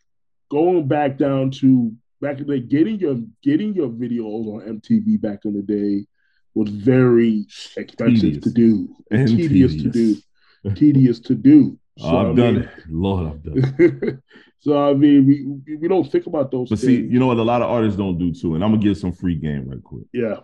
[0.51, 5.21] going back down to back in the day getting your getting your videos on mtv
[5.21, 6.07] back in the day
[6.55, 7.47] was very
[7.77, 8.45] expensive tedious.
[8.45, 12.55] to do and tedious, tedious to do tedious to do oh, so, I've I done
[12.55, 12.71] mean, it.
[12.89, 14.19] Lord, I've done it.
[14.61, 16.69] so I mean, we we don't think about those.
[16.69, 16.87] But things.
[16.87, 17.39] see, you know what?
[17.39, 19.83] A lot of artists don't do too, and I'm gonna give some free game right
[19.83, 20.05] quick.
[20.13, 20.37] Yeah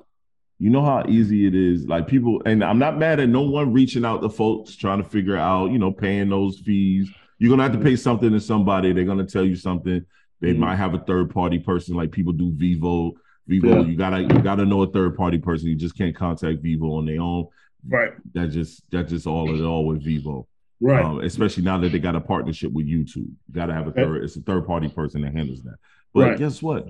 [0.58, 1.86] you know how easy it is.
[1.86, 5.08] Like people and i'm not mad at no one reaching out to folks trying to
[5.08, 7.10] figure out you know paying those fees.
[7.38, 8.92] You're gonna have to pay something to somebody.
[8.92, 10.04] They're gonna tell you something.
[10.40, 10.60] They mm-hmm.
[10.60, 13.12] might have a third party person like people do Vevo.
[13.48, 13.80] Vevo, yeah.
[13.80, 15.68] you gotta you gotta know a third party person.
[15.68, 17.46] You just can't contact Vevo on their own.
[17.88, 18.12] Right.
[18.34, 20.46] That just that's just all it all with Vevo.
[20.80, 21.04] right.
[21.04, 23.16] Um, especially now that they got a partnership with youtube.
[23.16, 25.76] You gotta have a third it's a third party person that handles that.
[26.12, 26.38] But right.
[26.38, 26.88] guess what?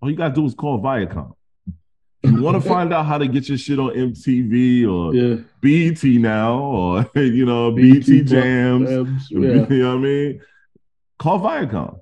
[0.00, 1.34] All you gotta do is call viacom
[2.24, 5.36] you want to find out how to get your shit on MTV or yeah.
[5.60, 9.38] BET now or you know BET, BET Jams, Jams yeah.
[9.40, 10.40] you know what I mean?
[11.18, 12.00] Call Viacom.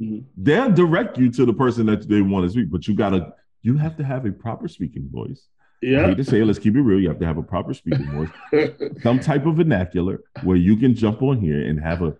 [0.00, 0.18] Mm-hmm.
[0.36, 3.76] They'll direct you to the person that they want to speak, but you gotta you
[3.76, 5.46] have to have a proper speaking voice.
[5.82, 6.04] Yeah.
[6.04, 6.98] I hate to say it, let's keep it real.
[6.98, 8.70] You have to have a proper speaking voice,
[9.02, 12.16] some type of vernacular where you can jump on here and have a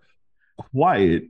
[0.57, 1.25] quiet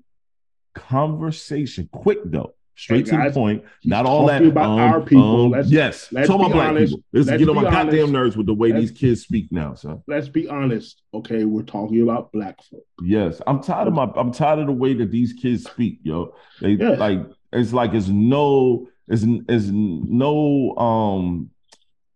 [0.74, 3.64] conversation, quick though straight hey guys, to the point.
[3.84, 5.46] Not all that about um, our people.
[5.46, 6.92] Um, let's, yes, let's talk about black honest.
[6.92, 7.04] people.
[7.12, 7.74] Let's, let's get on my honest.
[7.74, 10.02] goddamn nerves with the way let's, these kids speak now, son.
[10.06, 11.02] Let's be honest.
[11.12, 12.84] Okay, we're talking about black folk.
[13.02, 14.10] Yes, I'm tired of my.
[14.16, 16.34] I'm tired of the way that these kids speak, yo.
[16.60, 16.98] They yes.
[16.98, 17.20] like
[17.52, 21.50] it's like it's no, it's it's no um,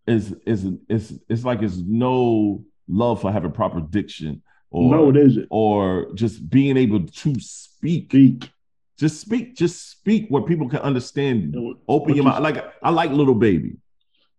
[0.06, 5.16] is is it's it's like it's no love for having proper diction or no, it
[5.16, 5.46] isn't.
[5.50, 8.10] or just being able to speak.
[8.10, 8.50] Speak.
[8.98, 9.56] Just speak.
[9.56, 11.78] Just speak where people can understand you.
[11.88, 12.40] Open your mouth.
[12.40, 13.76] Like I like Lil Baby.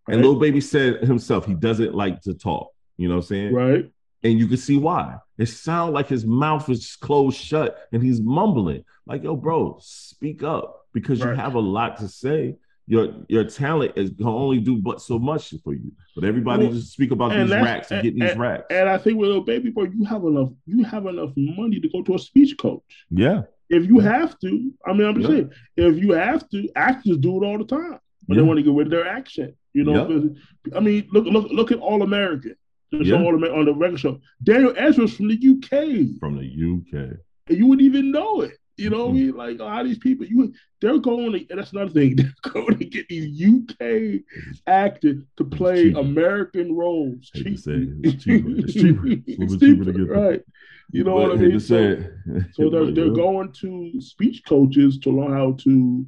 [0.06, 0.14] Right.
[0.14, 2.70] And Lil Baby said himself he doesn't like to talk.
[2.96, 3.54] You know what I'm saying?
[3.54, 3.90] Right.
[4.22, 5.16] And you can see why.
[5.36, 8.84] It sounds like his mouth is closed shut and he's mumbling.
[9.06, 11.30] Like, yo, bro, speak up because right.
[11.30, 12.56] you have a lot to say.
[12.86, 15.90] Your your talent is can only do but so much for you.
[16.14, 18.64] But everybody well, just speak about these racks and, and getting these racks.
[18.68, 21.88] And I think with Lil Baby boy, you have enough, you have enough money to
[21.88, 22.82] go to a speech coach.
[23.10, 23.44] Yeah.
[23.70, 25.36] If you have to, I mean, I'm just yeah.
[25.36, 27.98] saying, if you have to, actors do it all the time.
[28.26, 28.42] But yeah.
[28.42, 29.54] they want to get rid of their accent.
[29.72, 30.76] You know, yeah.
[30.76, 32.56] I mean, look, look, look at All American.
[32.92, 33.16] Yeah.
[33.16, 34.20] on the, on the record show.
[34.42, 36.20] Daniel Ezra's from the UK.
[36.20, 37.18] From the UK.
[37.48, 38.56] And you wouldn't even know it.
[38.76, 39.16] You know mm-hmm.
[39.16, 39.36] I mean?
[39.36, 42.34] Like a lot of these people, you they're going to, and that's another thing, they're
[42.52, 44.22] going to get these UK
[44.66, 47.30] actors to play American roles.
[47.30, 47.46] Cheap.
[47.46, 47.64] It's
[48.24, 48.48] cheaper.
[48.48, 49.02] It's cheaper.
[49.06, 50.42] It's, cheaper, to get right.
[50.90, 51.60] You know but, what I mean?
[51.60, 52.04] So,
[52.52, 56.06] so they're, they're going to speech coaches to learn how to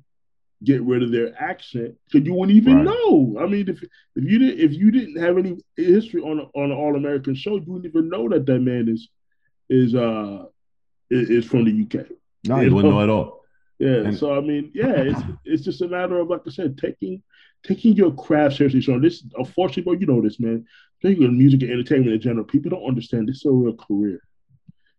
[0.65, 2.85] get rid of their accent because you wouldn't even right.
[2.85, 3.37] know.
[3.41, 6.73] I mean, if if you didn't if you didn't have any history on on an
[6.73, 9.09] All American show, you wouldn't even know that that man is
[9.69, 10.45] is uh
[11.11, 12.07] is, is from the UK.
[12.49, 13.43] No, you, wouldn't know at all.
[13.79, 14.07] Yeah.
[14.07, 17.23] And, so I mean, yeah, it's it's just a matter of like I said, taking
[17.63, 18.81] taking your craft seriously.
[18.83, 20.67] So this, unfortunately, you know this, man.
[21.03, 24.21] Taking music and entertainment in general, people don't understand this is a real career,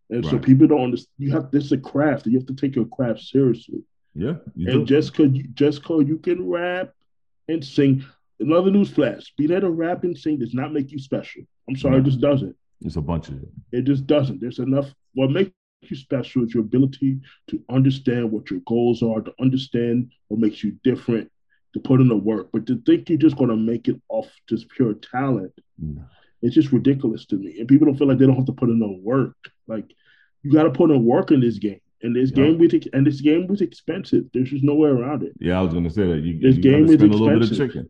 [0.09, 0.31] and right.
[0.31, 1.13] so people don't understand.
[1.17, 2.27] You have this is a craft.
[2.27, 3.83] You have to take your craft seriously.
[4.13, 4.35] Yeah.
[4.55, 4.85] And do.
[4.85, 6.91] just cause you just cause you can rap
[7.47, 8.05] and sing.
[8.39, 11.41] Another news flash: being able to rap and sing does not make you special.
[11.67, 12.01] I'm sorry, no.
[12.01, 12.55] it just doesn't.
[12.81, 13.49] It's a bunch of it.
[13.71, 14.39] It just doesn't.
[14.39, 14.93] There's enough.
[15.15, 20.11] What makes you special is your ability to understand what your goals are, to understand
[20.27, 21.31] what makes you different,
[21.73, 22.49] to put in the work.
[22.51, 26.03] But to think you're just going to make it off just pure talent, no.
[26.41, 27.59] it's just ridiculous to me.
[27.59, 29.35] And people don't feel like they don't have to put in the work.
[29.67, 29.85] Like
[30.43, 31.81] you got to put in work in this game.
[32.03, 34.25] And this game was and this game was expensive.
[34.31, 35.31] There's just no way around it.
[35.39, 36.19] Yeah, I was gonna say that.
[36.19, 37.19] You, this you game is expensive.
[37.19, 37.89] a little bit of chicken.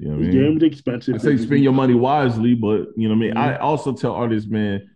[0.00, 0.42] You know this mean?
[0.42, 1.14] game is expensive.
[1.14, 3.30] I say spend your money wisely, but you know what I mean.
[3.30, 3.38] Mm-hmm.
[3.38, 4.90] I also tell artists, man,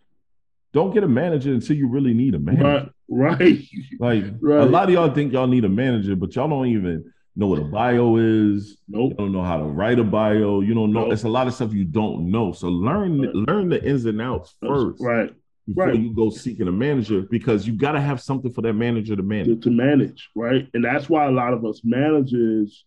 [0.72, 2.90] don't get a manager until you really need a manager.
[3.08, 3.40] Right.
[3.40, 3.64] right.
[4.00, 4.60] Like right.
[4.60, 7.58] a lot of y'all think y'all need a manager, but y'all don't even know what
[7.58, 8.76] a bio is.
[8.88, 9.10] Nope.
[9.10, 10.60] You don't know how to write a bio.
[10.60, 11.04] You don't know.
[11.04, 11.12] Nope.
[11.12, 12.52] It's a lot of stuff you don't know.
[12.52, 13.34] So learn right.
[13.34, 15.02] learn the ins and outs first.
[15.02, 15.32] Right
[15.74, 19.14] before you go seeking a manager because you got to have something for that manager
[19.14, 19.46] to manage.
[19.46, 20.66] To, to, manage, right?
[20.72, 22.84] And that's why a lot of us managers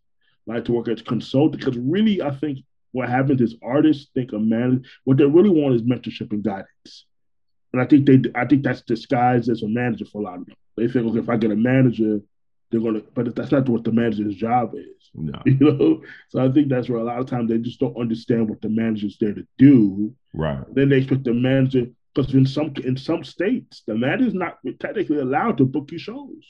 [0.47, 2.59] like to work as consultants because really, I think
[2.91, 7.05] what happens is artists think a man what they really want is mentorship and guidance.
[7.73, 10.45] And I think they, I think that's disguised as a manager for a lot of
[10.45, 10.55] them.
[10.77, 12.19] They think, okay, if I get a manager,
[12.69, 15.09] they're gonna, but that's not what the manager's job is.
[15.13, 15.41] No.
[15.45, 18.49] You know, so I think that's where a lot of times they just don't understand
[18.49, 20.13] what the manager's there to do.
[20.33, 20.63] Right.
[20.73, 24.59] Then they expect the manager because in some in some states, the man is not
[24.79, 26.43] technically allowed to book your shows.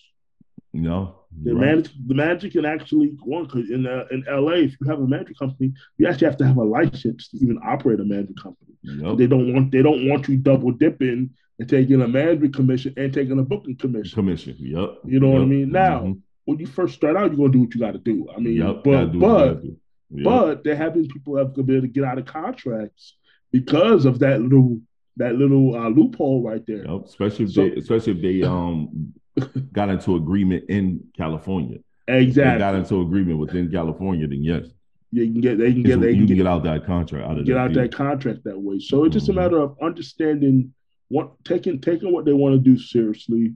[0.74, 1.62] No, the right.
[1.62, 5.08] manager the magic can actually one because in uh, in LA, if you have a
[5.08, 8.74] magic company, you actually have to have a license to even operate a magic company.
[8.84, 9.18] Yep.
[9.18, 13.14] They don't want they don't want you double dipping and taking a management commission and
[13.14, 14.16] taking a booking commission.
[14.16, 14.98] Commission, yep.
[15.06, 15.36] You know yep.
[15.36, 15.72] what I mean?
[15.72, 16.20] Now, mm-hmm.
[16.46, 18.28] when you first start out, you're gonna do what you got to do.
[18.36, 18.84] I mean, yep.
[18.84, 19.62] but but
[20.10, 23.16] but there have been people who have been able to get out of contracts
[23.52, 24.82] because of that little
[25.18, 26.86] that little uh, loophole right there.
[26.86, 27.06] Yep.
[27.06, 29.14] Especially if so, they, especially if they um
[29.72, 31.80] got into agreement in California.
[32.08, 32.60] Exactly.
[32.60, 34.66] Got into agreement within California, then yes.
[35.12, 37.46] You can get they can get they can get, get, out that contract out of
[37.46, 38.80] get out that contract that way.
[38.80, 39.40] So it's just mm-hmm.
[39.40, 40.74] a matter of understanding
[41.10, 43.56] what taking taking what they want to do seriously.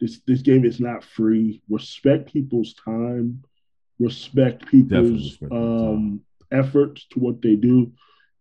[0.00, 1.62] This this game is not free.
[1.68, 3.44] Respect people's time.
[4.00, 7.92] Respect people's respect um, efforts to what they do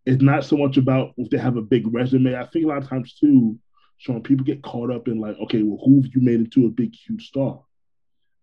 [0.05, 2.35] it's not so much about if they have a big resume.
[2.35, 3.57] I think a lot of times too,
[3.97, 6.69] Sean, people get caught up in like, okay, well, who have you made into a
[6.69, 7.61] big, huge star?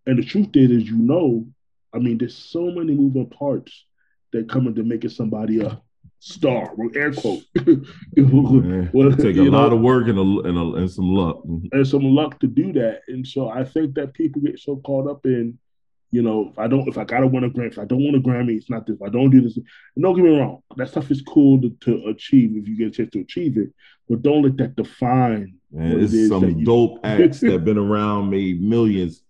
[0.05, 1.47] And the truth is, is you know,
[1.93, 3.85] I mean, there's so many moving parts
[4.31, 5.79] that come into making somebody a
[6.19, 7.43] star, air quote.
[8.93, 11.43] well, take a lot of work and, a, and, a, and some luck.
[11.71, 13.01] And some luck to do that.
[13.07, 15.57] And so I think that people get so caught up in
[16.13, 18.13] you know, if I don't, if I gotta win a Grammy, if I don't win
[18.13, 18.97] a Grammy, it's not this.
[18.97, 19.57] If I don't do this,
[19.99, 22.91] don't get me wrong, that stuff is cool to, to achieve if you get a
[22.91, 23.69] chance to achieve it,
[24.07, 25.55] but don't let that define.
[25.71, 29.23] Man, it's it some dope acts that been around, made millions,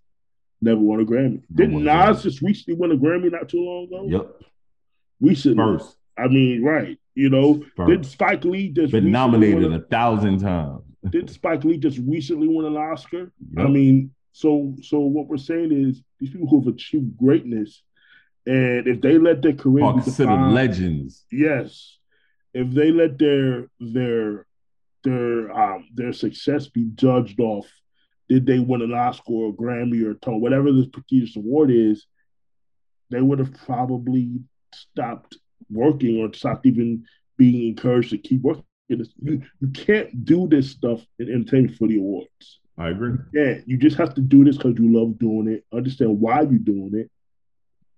[0.62, 1.42] never won a Grammy.
[1.56, 4.06] Didn't Nas just recently win a Grammy not too long ago?
[4.10, 4.44] Yep,
[5.22, 5.64] recently.
[5.64, 7.00] First, I mean, right?
[7.16, 7.90] You know, First.
[7.90, 10.82] did Spike Lee just been nominated a, a thousand times?
[11.10, 13.32] did Spike Lee just recently win an Oscar?
[13.56, 13.66] Yep.
[13.66, 17.82] I mean, so so what we're saying is these people who've achieved greatness,
[18.46, 21.26] and if they let their career are considered defined, legends.
[21.32, 21.98] Yes.
[22.54, 24.46] If they let their their
[25.04, 27.68] their um, their success be judged off
[28.30, 31.72] did they win an Oscar or a Grammy or a Tony, whatever this prestigious award
[31.72, 32.06] is,
[33.12, 34.40] they would have probably
[34.74, 35.38] stopped
[35.70, 37.06] working or stopped even
[37.38, 38.64] being encouraged to keep working.
[38.90, 42.60] You, you can't do this stuff in entertainment for the awards.
[42.78, 43.18] I agree.
[43.34, 45.66] Yeah, you just have to do this because you love doing it.
[45.76, 47.12] Understand why you're doing it,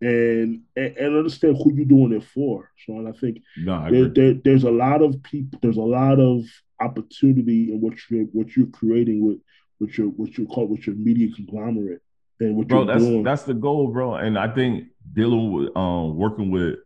[0.05, 2.71] and and, and understand who you're doing it for.
[2.85, 5.59] So, and I think no, I there, there, there's a lot of people.
[5.61, 6.43] There's a lot of
[6.81, 9.37] opportunity in what you're what you're creating with
[9.79, 12.01] with your what you call with your media conglomerate
[12.39, 13.23] and what bro, you're that's, doing.
[13.23, 14.15] That's the goal, bro.
[14.15, 16.79] And I think dealing with um working with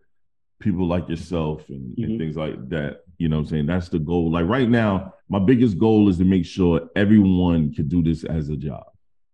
[0.60, 2.04] people like yourself and, mm-hmm.
[2.04, 3.66] and things like that, you know what I'm saying?
[3.68, 4.32] That's the goal.
[4.32, 8.50] Like right now, my biggest goal is to make sure everyone can do this as
[8.50, 8.86] a job.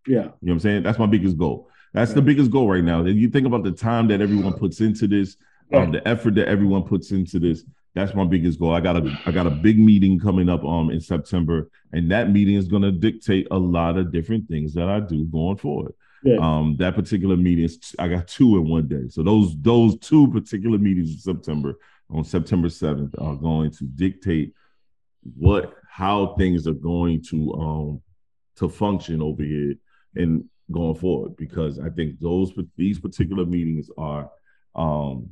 [0.08, 0.16] Yeah.
[0.16, 0.84] You know what I'm saying?
[0.84, 1.70] That's my biggest goal.
[1.94, 3.00] That's the biggest goal right now.
[3.00, 5.38] And you think about the time that everyone puts into this,
[5.74, 7.64] um, the effort that everyone puts into this.
[7.94, 8.74] That's my biggest goal.
[8.74, 12.30] I got a I got a big meeting coming up um in September, and that
[12.30, 15.94] meeting is going to dictate a lot of different things that I do going forward.
[16.22, 16.38] Yeah.
[16.42, 19.08] Um, that particular meeting is I got two in one day.
[19.08, 21.76] So those those two particular meetings in September
[22.10, 24.54] on September 7th are going to dictate
[25.38, 28.02] what how things are going to um
[28.56, 29.74] to function over here
[30.16, 34.30] and going forward because I think those these particular meetings are
[34.76, 35.30] um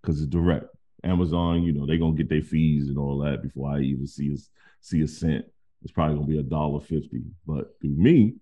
[0.00, 0.66] because it's direct.
[1.04, 4.32] Amazon, you know, they're gonna get their fees and all that before I even see
[4.32, 4.36] a
[4.80, 5.44] see a cent.
[5.82, 7.22] It's probably gonna be a dollar fifty.
[7.46, 8.34] But through me,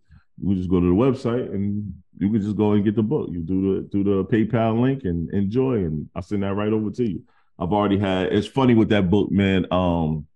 [0.43, 3.29] you just go to the website and you can just go and get the book.
[3.31, 6.91] You do the do the PayPal link and enjoy, and I send that right over
[6.91, 7.23] to you.
[7.59, 8.33] I've already had.
[8.33, 9.67] It's funny with that book, man.
[9.71, 10.27] Um,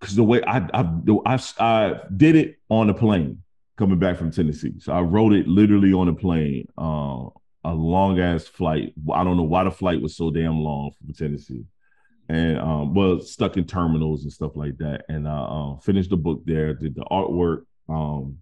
[0.00, 3.42] because the way I, I I I did it on a plane
[3.76, 4.74] coming back from Tennessee.
[4.80, 6.66] So I wrote it literally on a plane.
[6.76, 7.30] Um,
[7.64, 8.92] a long ass flight.
[9.12, 11.64] I don't know why the flight was so damn long from Tennessee,
[12.28, 15.04] and um, well, stuck in terminals and stuff like that.
[15.08, 18.38] And I uh, finished the book there, did the artwork um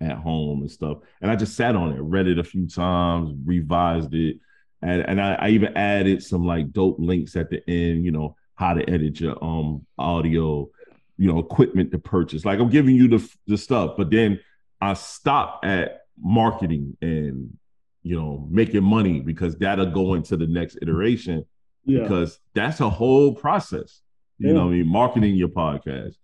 [0.00, 3.34] at home and stuff, and I just sat on it, read it a few times,
[3.44, 4.38] revised it,
[4.82, 8.04] and and I, I even added some like dope links at the end.
[8.04, 10.68] You know how to edit your um audio,
[11.16, 12.44] you know, equipment to purchase.
[12.44, 14.40] Like I'm giving you the the stuff, but then
[14.80, 17.56] I stop at marketing and
[18.02, 21.44] you know, making money because that'll go into the next iteration.
[21.84, 22.02] Yeah.
[22.02, 24.00] Because that's a whole process.
[24.38, 24.54] You yeah.
[24.54, 26.14] know, I mean, marketing your podcast,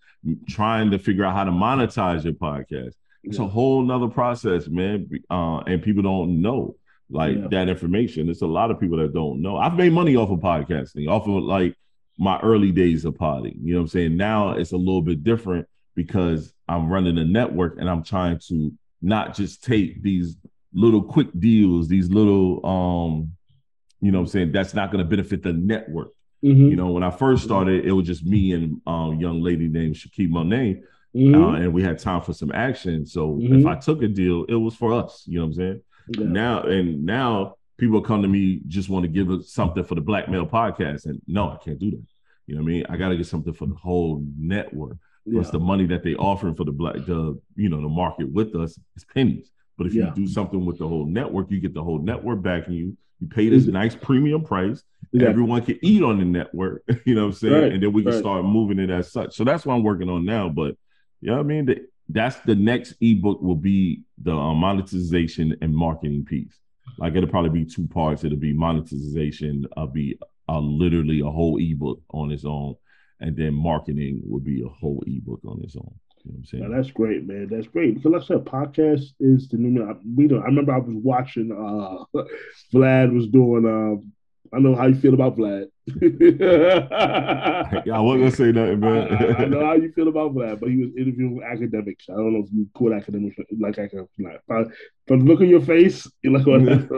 [0.49, 2.95] trying to figure out how to monetize your podcast.
[3.23, 3.45] It's yeah.
[3.45, 5.11] a whole nother process, man.
[5.29, 6.77] Uh, and people don't know
[7.11, 7.49] like yeah.
[7.51, 8.29] that information.
[8.29, 9.57] It's a lot of people that don't know.
[9.57, 11.77] I've made money off of podcasting, off of like
[12.19, 13.59] my early days of potting.
[13.63, 14.17] You know what I'm saying?
[14.17, 18.73] Now it's a little bit different because I'm running a network and I'm trying to
[19.03, 20.37] not just take these
[20.73, 23.33] little quick deals, these little um,
[24.01, 26.13] you know what I'm saying, that's not gonna benefit the network.
[26.45, 26.69] Mm-hmm.
[26.69, 29.95] You know, when I first started, it was just me and um young lady named
[29.95, 30.83] Shakib Monet.
[31.15, 31.43] Mm-hmm.
[31.43, 33.07] Uh, and we had time for some action.
[33.07, 33.61] So mm-hmm.
[33.61, 35.23] if I took a deal, it was for us.
[35.27, 35.83] You know what I'm saying?
[36.09, 36.27] Yeah.
[36.27, 40.01] Now and now people come to me just want to give us something for the
[40.01, 42.03] Black Male Podcast, and no, I can't do that.
[42.47, 42.87] You know what I mean?
[42.89, 44.99] I got to get something for the whole network.
[45.31, 45.53] Plus yeah.
[45.53, 48.79] the money that they offering for the black, the you know, the market with us
[48.95, 49.51] is pennies.
[49.79, 50.07] But if yeah.
[50.09, 52.97] you do something with the whole network, you get the whole network backing you.
[53.21, 54.83] You pay this nice premium price.
[55.13, 55.29] Yeah.
[55.29, 56.83] Everyone can eat on the network.
[57.07, 57.55] You know what I'm saying?
[57.55, 57.73] Right.
[57.73, 58.21] And then we can right.
[58.21, 59.35] start moving it as such.
[59.35, 60.49] So that's what I'm working on now.
[60.49, 60.77] But
[61.21, 65.57] yeah, you know I mean, the, that's the next ebook will be the uh, monetization
[65.63, 66.59] and marketing piece.
[66.99, 68.25] Like it'll probably be two parts.
[68.25, 69.67] It'll be monetization.
[69.77, 72.77] I'll be uh, literally a whole ebook on its own,
[73.21, 75.95] and then marketing will be a whole ebook on its own.
[76.25, 76.73] You know what I'm saying?
[76.73, 77.49] that's great, man.
[77.51, 77.97] That's great.
[77.97, 79.99] Because like I said, podcast is the new.
[80.17, 80.43] We don't.
[80.43, 81.51] I remember I was watching.
[81.53, 82.23] uh
[82.73, 84.01] Vlad was doing uh,
[84.55, 85.67] I know how you feel about Vlad.
[87.87, 89.15] yeah, I wasn't gonna say nothing, man.
[89.15, 92.09] I, I, know how you feel about Vlad, but he was interviewing Akademiks.
[92.09, 94.73] I don't know if you quote Akademiks like Akademiks.
[95.07, 96.47] From the look on your face, you're like,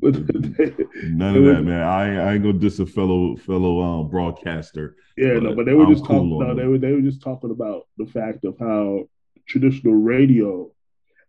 [0.00, 1.82] None of that, man.
[1.82, 4.96] I, I ain't gonna diss a fellow fellow um, broadcaster.
[5.16, 6.48] Yeah, but no, but they were I'm just cool talking.
[6.48, 9.08] No, they were they were just talking about the fact of how
[9.48, 10.70] traditional radio,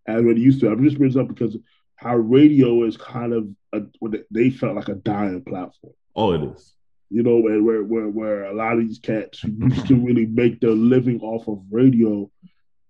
[0.08, 0.70] as what it used to.
[0.70, 1.58] I'm just bringing this up because
[1.96, 3.82] how radio is kind of a,
[4.32, 5.94] they felt like a dying platform.
[6.16, 6.74] Oh, it is.
[7.10, 10.60] You know, where where where, where a lot of these cats used to really make
[10.60, 12.30] their living off of radio,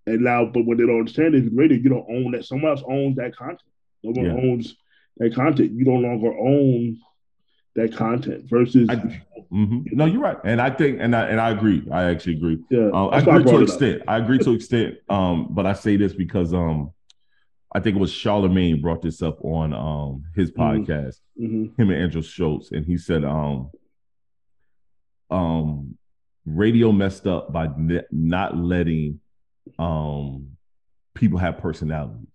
[0.06, 2.46] and now, but what they don't understand is radio, you don't own that.
[2.46, 3.62] Someone else owns that content.
[4.04, 4.34] Someone yeah.
[4.34, 4.76] owns
[5.18, 5.72] that content.
[5.72, 7.00] You no longer own
[7.76, 8.90] that content versus.
[8.90, 9.80] I, mm-hmm.
[9.92, 11.88] No, you're right, and I think, and I and I agree.
[11.92, 12.60] I actually agree.
[12.70, 14.02] Yeah, uh, I agree to an extent.
[14.08, 14.98] I agree to extent.
[15.10, 16.92] Um, but I say this because um,
[17.72, 20.62] I think it was Charlemagne brought this up on um his mm-hmm.
[20.62, 21.82] podcast, mm-hmm.
[21.82, 23.70] him and Andrew Schulz, and he said um
[25.30, 25.98] um
[26.46, 29.20] radio messed up by ne- not letting
[29.78, 30.58] um
[31.14, 32.28] people have personalities.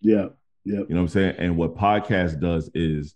[0.00, 0.28] Yeah.
[0.64, 0.80] Yeah.
[0.80, 1.36] You know what I'm saying?
[1.38, 3.14] And what podcast does is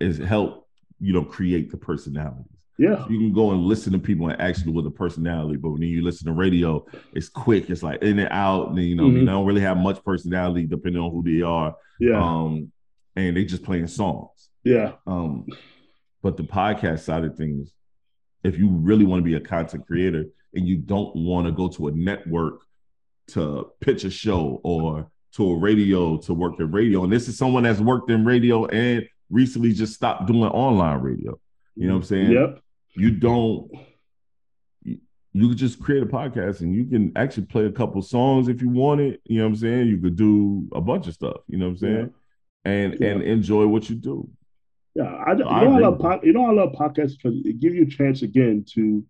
[0.00, 0.68] is help,
[1.00, 2.57] you know, create the personalities.
[2.78, 3.04] Yeah.
[3.08, 6.02] You can go and listen to people and actually with a personality, but when you
[6.02, 7.68] listen to radio, it's quick.
[7.70, 8.68] It's like in and out.
[8.68, 9.18] And you know, mm-hmm.
[9.18, 11.74] they don't really have much personality depending on who they are.
[11.98, 12.22] Yeah.
[12.22, 12.70] Um,
[13.16, 14.50] and they just playing songs.
[14.62, 14.92] Yeah.
[15.08, 15.46] Um,
[16.22, 17.72] but the podcast side of things,
[18.44, 21.68] if you really want to be a content creator and you don't want to go
[21.68, 22.60] to a network
[23.28, 27.02] to pitch a show or to a radio to work in radio.
[27.04, 31.38] And this is someone that's worked in radio and recently just stopped doing online radio.
[31.74, 32.30] You know what I'm saying?
[32.30, 32.60] Yep.
[32.98, 33.70] You don't
[34.82, 38.60] you, could just create a podcast and you can actually play a couple songs if
[38.60, 39.20] you want it.
[39.24, 39.86] You know what I'm saying?
[39.86, 42.12] You could do a bunch of stuff, you know what I'm saying?
[42.64, 42.72] Yeah.
[42.72, 43.08] And yeah.
[43.08, 44.28] and enjoy what you do.
[44.94, 47.76] Yeah, I, you, know I love po- you know I love podcasts because it gives
[47.76, 49.04] you a chance again to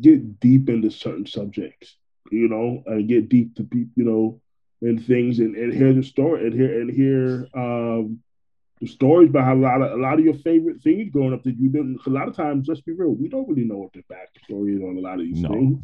[0.00, 1.96] get deep into certain subjects,
[2.30, 4.40] you know, and get deep to be, you know,
[4.82, 8.20] and things and, and hear the story and hear and hear um,
[8.80, 11.56] the stories behind a lot of a lot of your favorite things growing up that
[11.58, 12.00] you didn't.
[12.06, 14.82] A lot of times, let's be real, we don't really know what the backstory is
[14.82, 15.48] on a lot of these no.
[15.48, 15.78] things,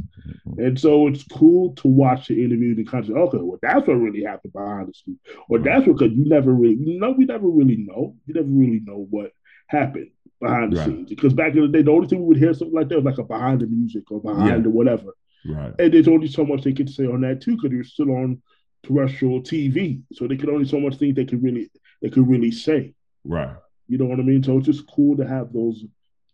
[0.59, 3.95] and so it's cool to watch the interview and kind of okay, well, that's what
[3.95, 5.19] really happened behind the scenes,
[5.49, 5.65] or right.
[5.65, 8.81] that's what because you never really, you know, we never really know, you never really
[8.81, 9.33] know what
[9.69, 10.11] happened
[10.41, 10.87] behind the right.
[10.87, 12.97] scenes because back in the day, the only thing we would hear something like that
[12.97, 14.59] was like a behind the music or behind yeah.
[14.59, 15.15] the whatever.
[15.47, 15.73] Right.
[15.79, 18.43] And there's only so much they could say on that too because you're still on
[18.83, 21.71] terrestrial TV, so they could only so much things they could really
[22.03, 22.95] they could really say.
[23.25, 23.57] Right.
[23.89, 24.43] You know what I mean?
[24.43, 25.85] So it's just cool to have those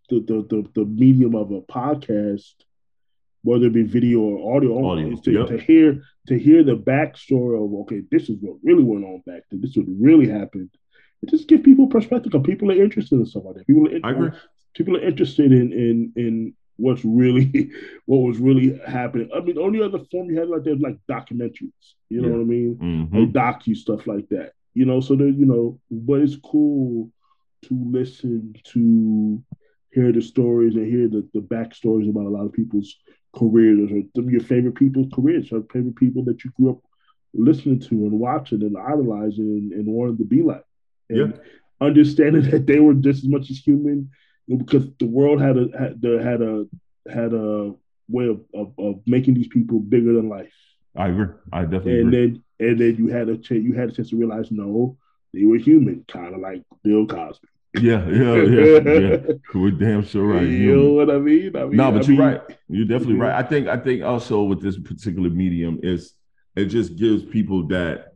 [0.09, 2.55] the the the, the medium of a podcast,
[3.43, 5.17] whether it be video or audio, audio.
[5.17, 5.49] To, yep.
[5.49, 9.43] to hear to hear the backstory of okay, this is what really went on back
[9.51, 9.61] then.
[9.61, 10.71] This is what really happened.
[11.23, 12.31] It just give people perspective.
[12.33, 13.67] Because people are interested in stuff like that.
[13.67, 14.31] People are, I agree.
[14.75, 17.71] people are interested in in in what's really
[18.07, 19.31] what was really happening.
[19.35, 21.73] I mean, the only other form you had like that like documentaries.
[22.09, 22.35] You know yeah.
[22.35, 22.75] what I mean?
[22.77, 23.17] Mm-hmm.
[23.17, 24.53] Like docu stuff like that.
[24.77, 27.11] You know, so that you know, but it's cool
[27.65, 29.43] to listen to
[29.91, 32.95] hear the stories and hear the, the backstories about a lot of people's
[33.35, 36.81] careers or some of your favorite people's careers, or favorite people that you grew up
[37.33, 40.65] listening to and watching and idolizing and, and wanted to be like.
[41.09, 41.87] And yeah.
[41.87, 44.11] understanding that they were just as much as human
[44.47, 46.67] because the world had a had, had a
[47.11, 47.73] had a
[48.09, 50.53] way of, of, of, making these people bigger than life.
[50.95, 51.35] I agree.
[51.51, 52.27] I definitely and agree.
[52.27, 54.97] then and then you had a chance you had a chance to realize no,
[55.33, 57.49] they were human, kind of like Bill Cosby.
[57.81, 59.33] Yeah, yeah, yeah, yeah.
[59.55, 60.43] We're damn sure right.
[60.43, 61.55] You know what I mean?
[61.57, 62.59] I mean no, but I you're mean, right.
[62.69, 63.35] You're definitely right.
[63.35, 66.15] I think I think also with this particular medium is
[66.55, 68.15] it just gives people that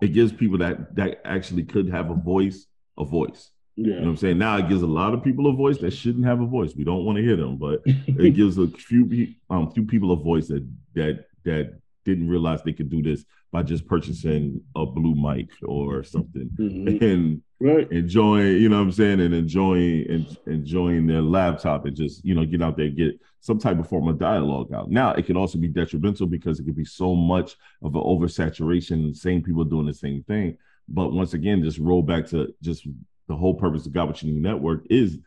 [0.00, 2.66] it gives people that that actually could have a voice
[2.98, 3.50] a voice.
[3.76, 3.86] Yeah.
[3.86, 4.38] You know what I'm saying?
[4.38, 6.74] Now it gives a lot of people a voice that shouldn't have a voice.
[6.74, 10.16] We don't want to hear them, but it gives a few um few people a
[10.16, 15.14] voice that that that didn't realize they could do this by just purchasing a blue
[15.14, 17.04] mic or something mm-hmm.
[17.04, 17.90] and right.
[17.90, 22.34] enjoying, you know what I'm saying, and enjoying and enjoying their laptop and just, you
[22.34, 24.90] know, get out there get some type of form of dialogue out.
[24.90, 29.16] Now it can also be detrimental because it could be so much of an oversaturation,
[29.16, 30.56] same people doing the same thing.
[30.88, 32.86] But once again, just roll back to just
[33.28, 35.18] the whole purpose of Got What U Need Network is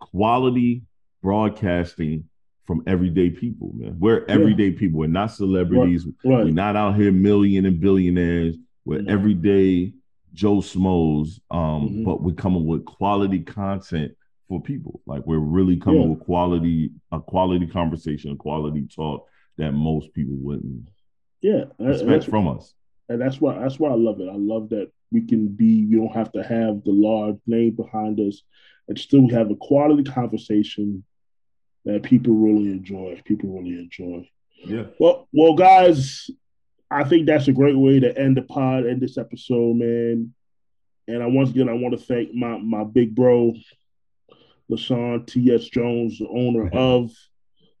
[0.00, 0.82] quality
[1.22, 2.28] broadcasting
[2.66, 3.96] from everyday people, man.
[3.98, 4.78] We're everyday yeah.
[4.78, 5.00] people.
[5.00, 6.06] We're not celebrities.
[6.06, 6.36] Right.
[6.36, 6.44] Right.
[6.44, 8.56] We're not out here million and billionaires.
[8.84, 9.10] We're mm-hmm.
[9.10, 9.92] everyday
[10.32, 11.40] Joe Schmoes.
[11.50, 12.04] Um, mm-hmm.
[12.04, 14.12] but we're coming with quality content
[14.48, 15.00] for people.
[15.06, 16.08] Like we're really coming yeah.
[16.08, 20.88] with quality, a quality conversation, a quality talk that most people wouldn't
[21.40, 22.74] yeah expect from us.
[23.08, 24.28] And that's why that's why I love it.
[24.28, 25.66] I love that we can be.
[25.66, 28.42] You don't have to have the large name behind us,
[28.88, 31.04] and still have a quality conversation
[31.84, 33.20] that people really enjoy.
[33.24, 34.28] People really enjoy.
[34.64, 34.84] Yeah.
[34.98, 36.30] Well, well, guys,
[36.90, 40.34] I think that's a great way to end the pod, end this episode, man.
[41.06, 43.54] And I once again I want to thank my my big bro,
[44.70, 45.64] LaShon T.S.
[45.64, 47.10] Jones, the owner of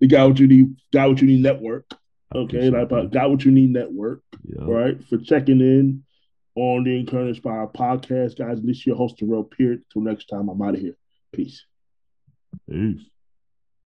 [0.00, 1.86] the Guy What U Need, Got What U Need Network.
[2.34, 4.66] Okay, like Got What U Need Network, yep.
[4.66, 5.04] right?
[5.04, 6.02] For checking in
[6.56, 8.60] on the N'Courage & N'Spire podcast, guys.
[8.60, 9.80] This is your host, Terrell Peart.
[9.92, 10.96] Till next time, I'm out of here.
[11.32, 11.64] Peace.
[12.68, 13.02] Peace.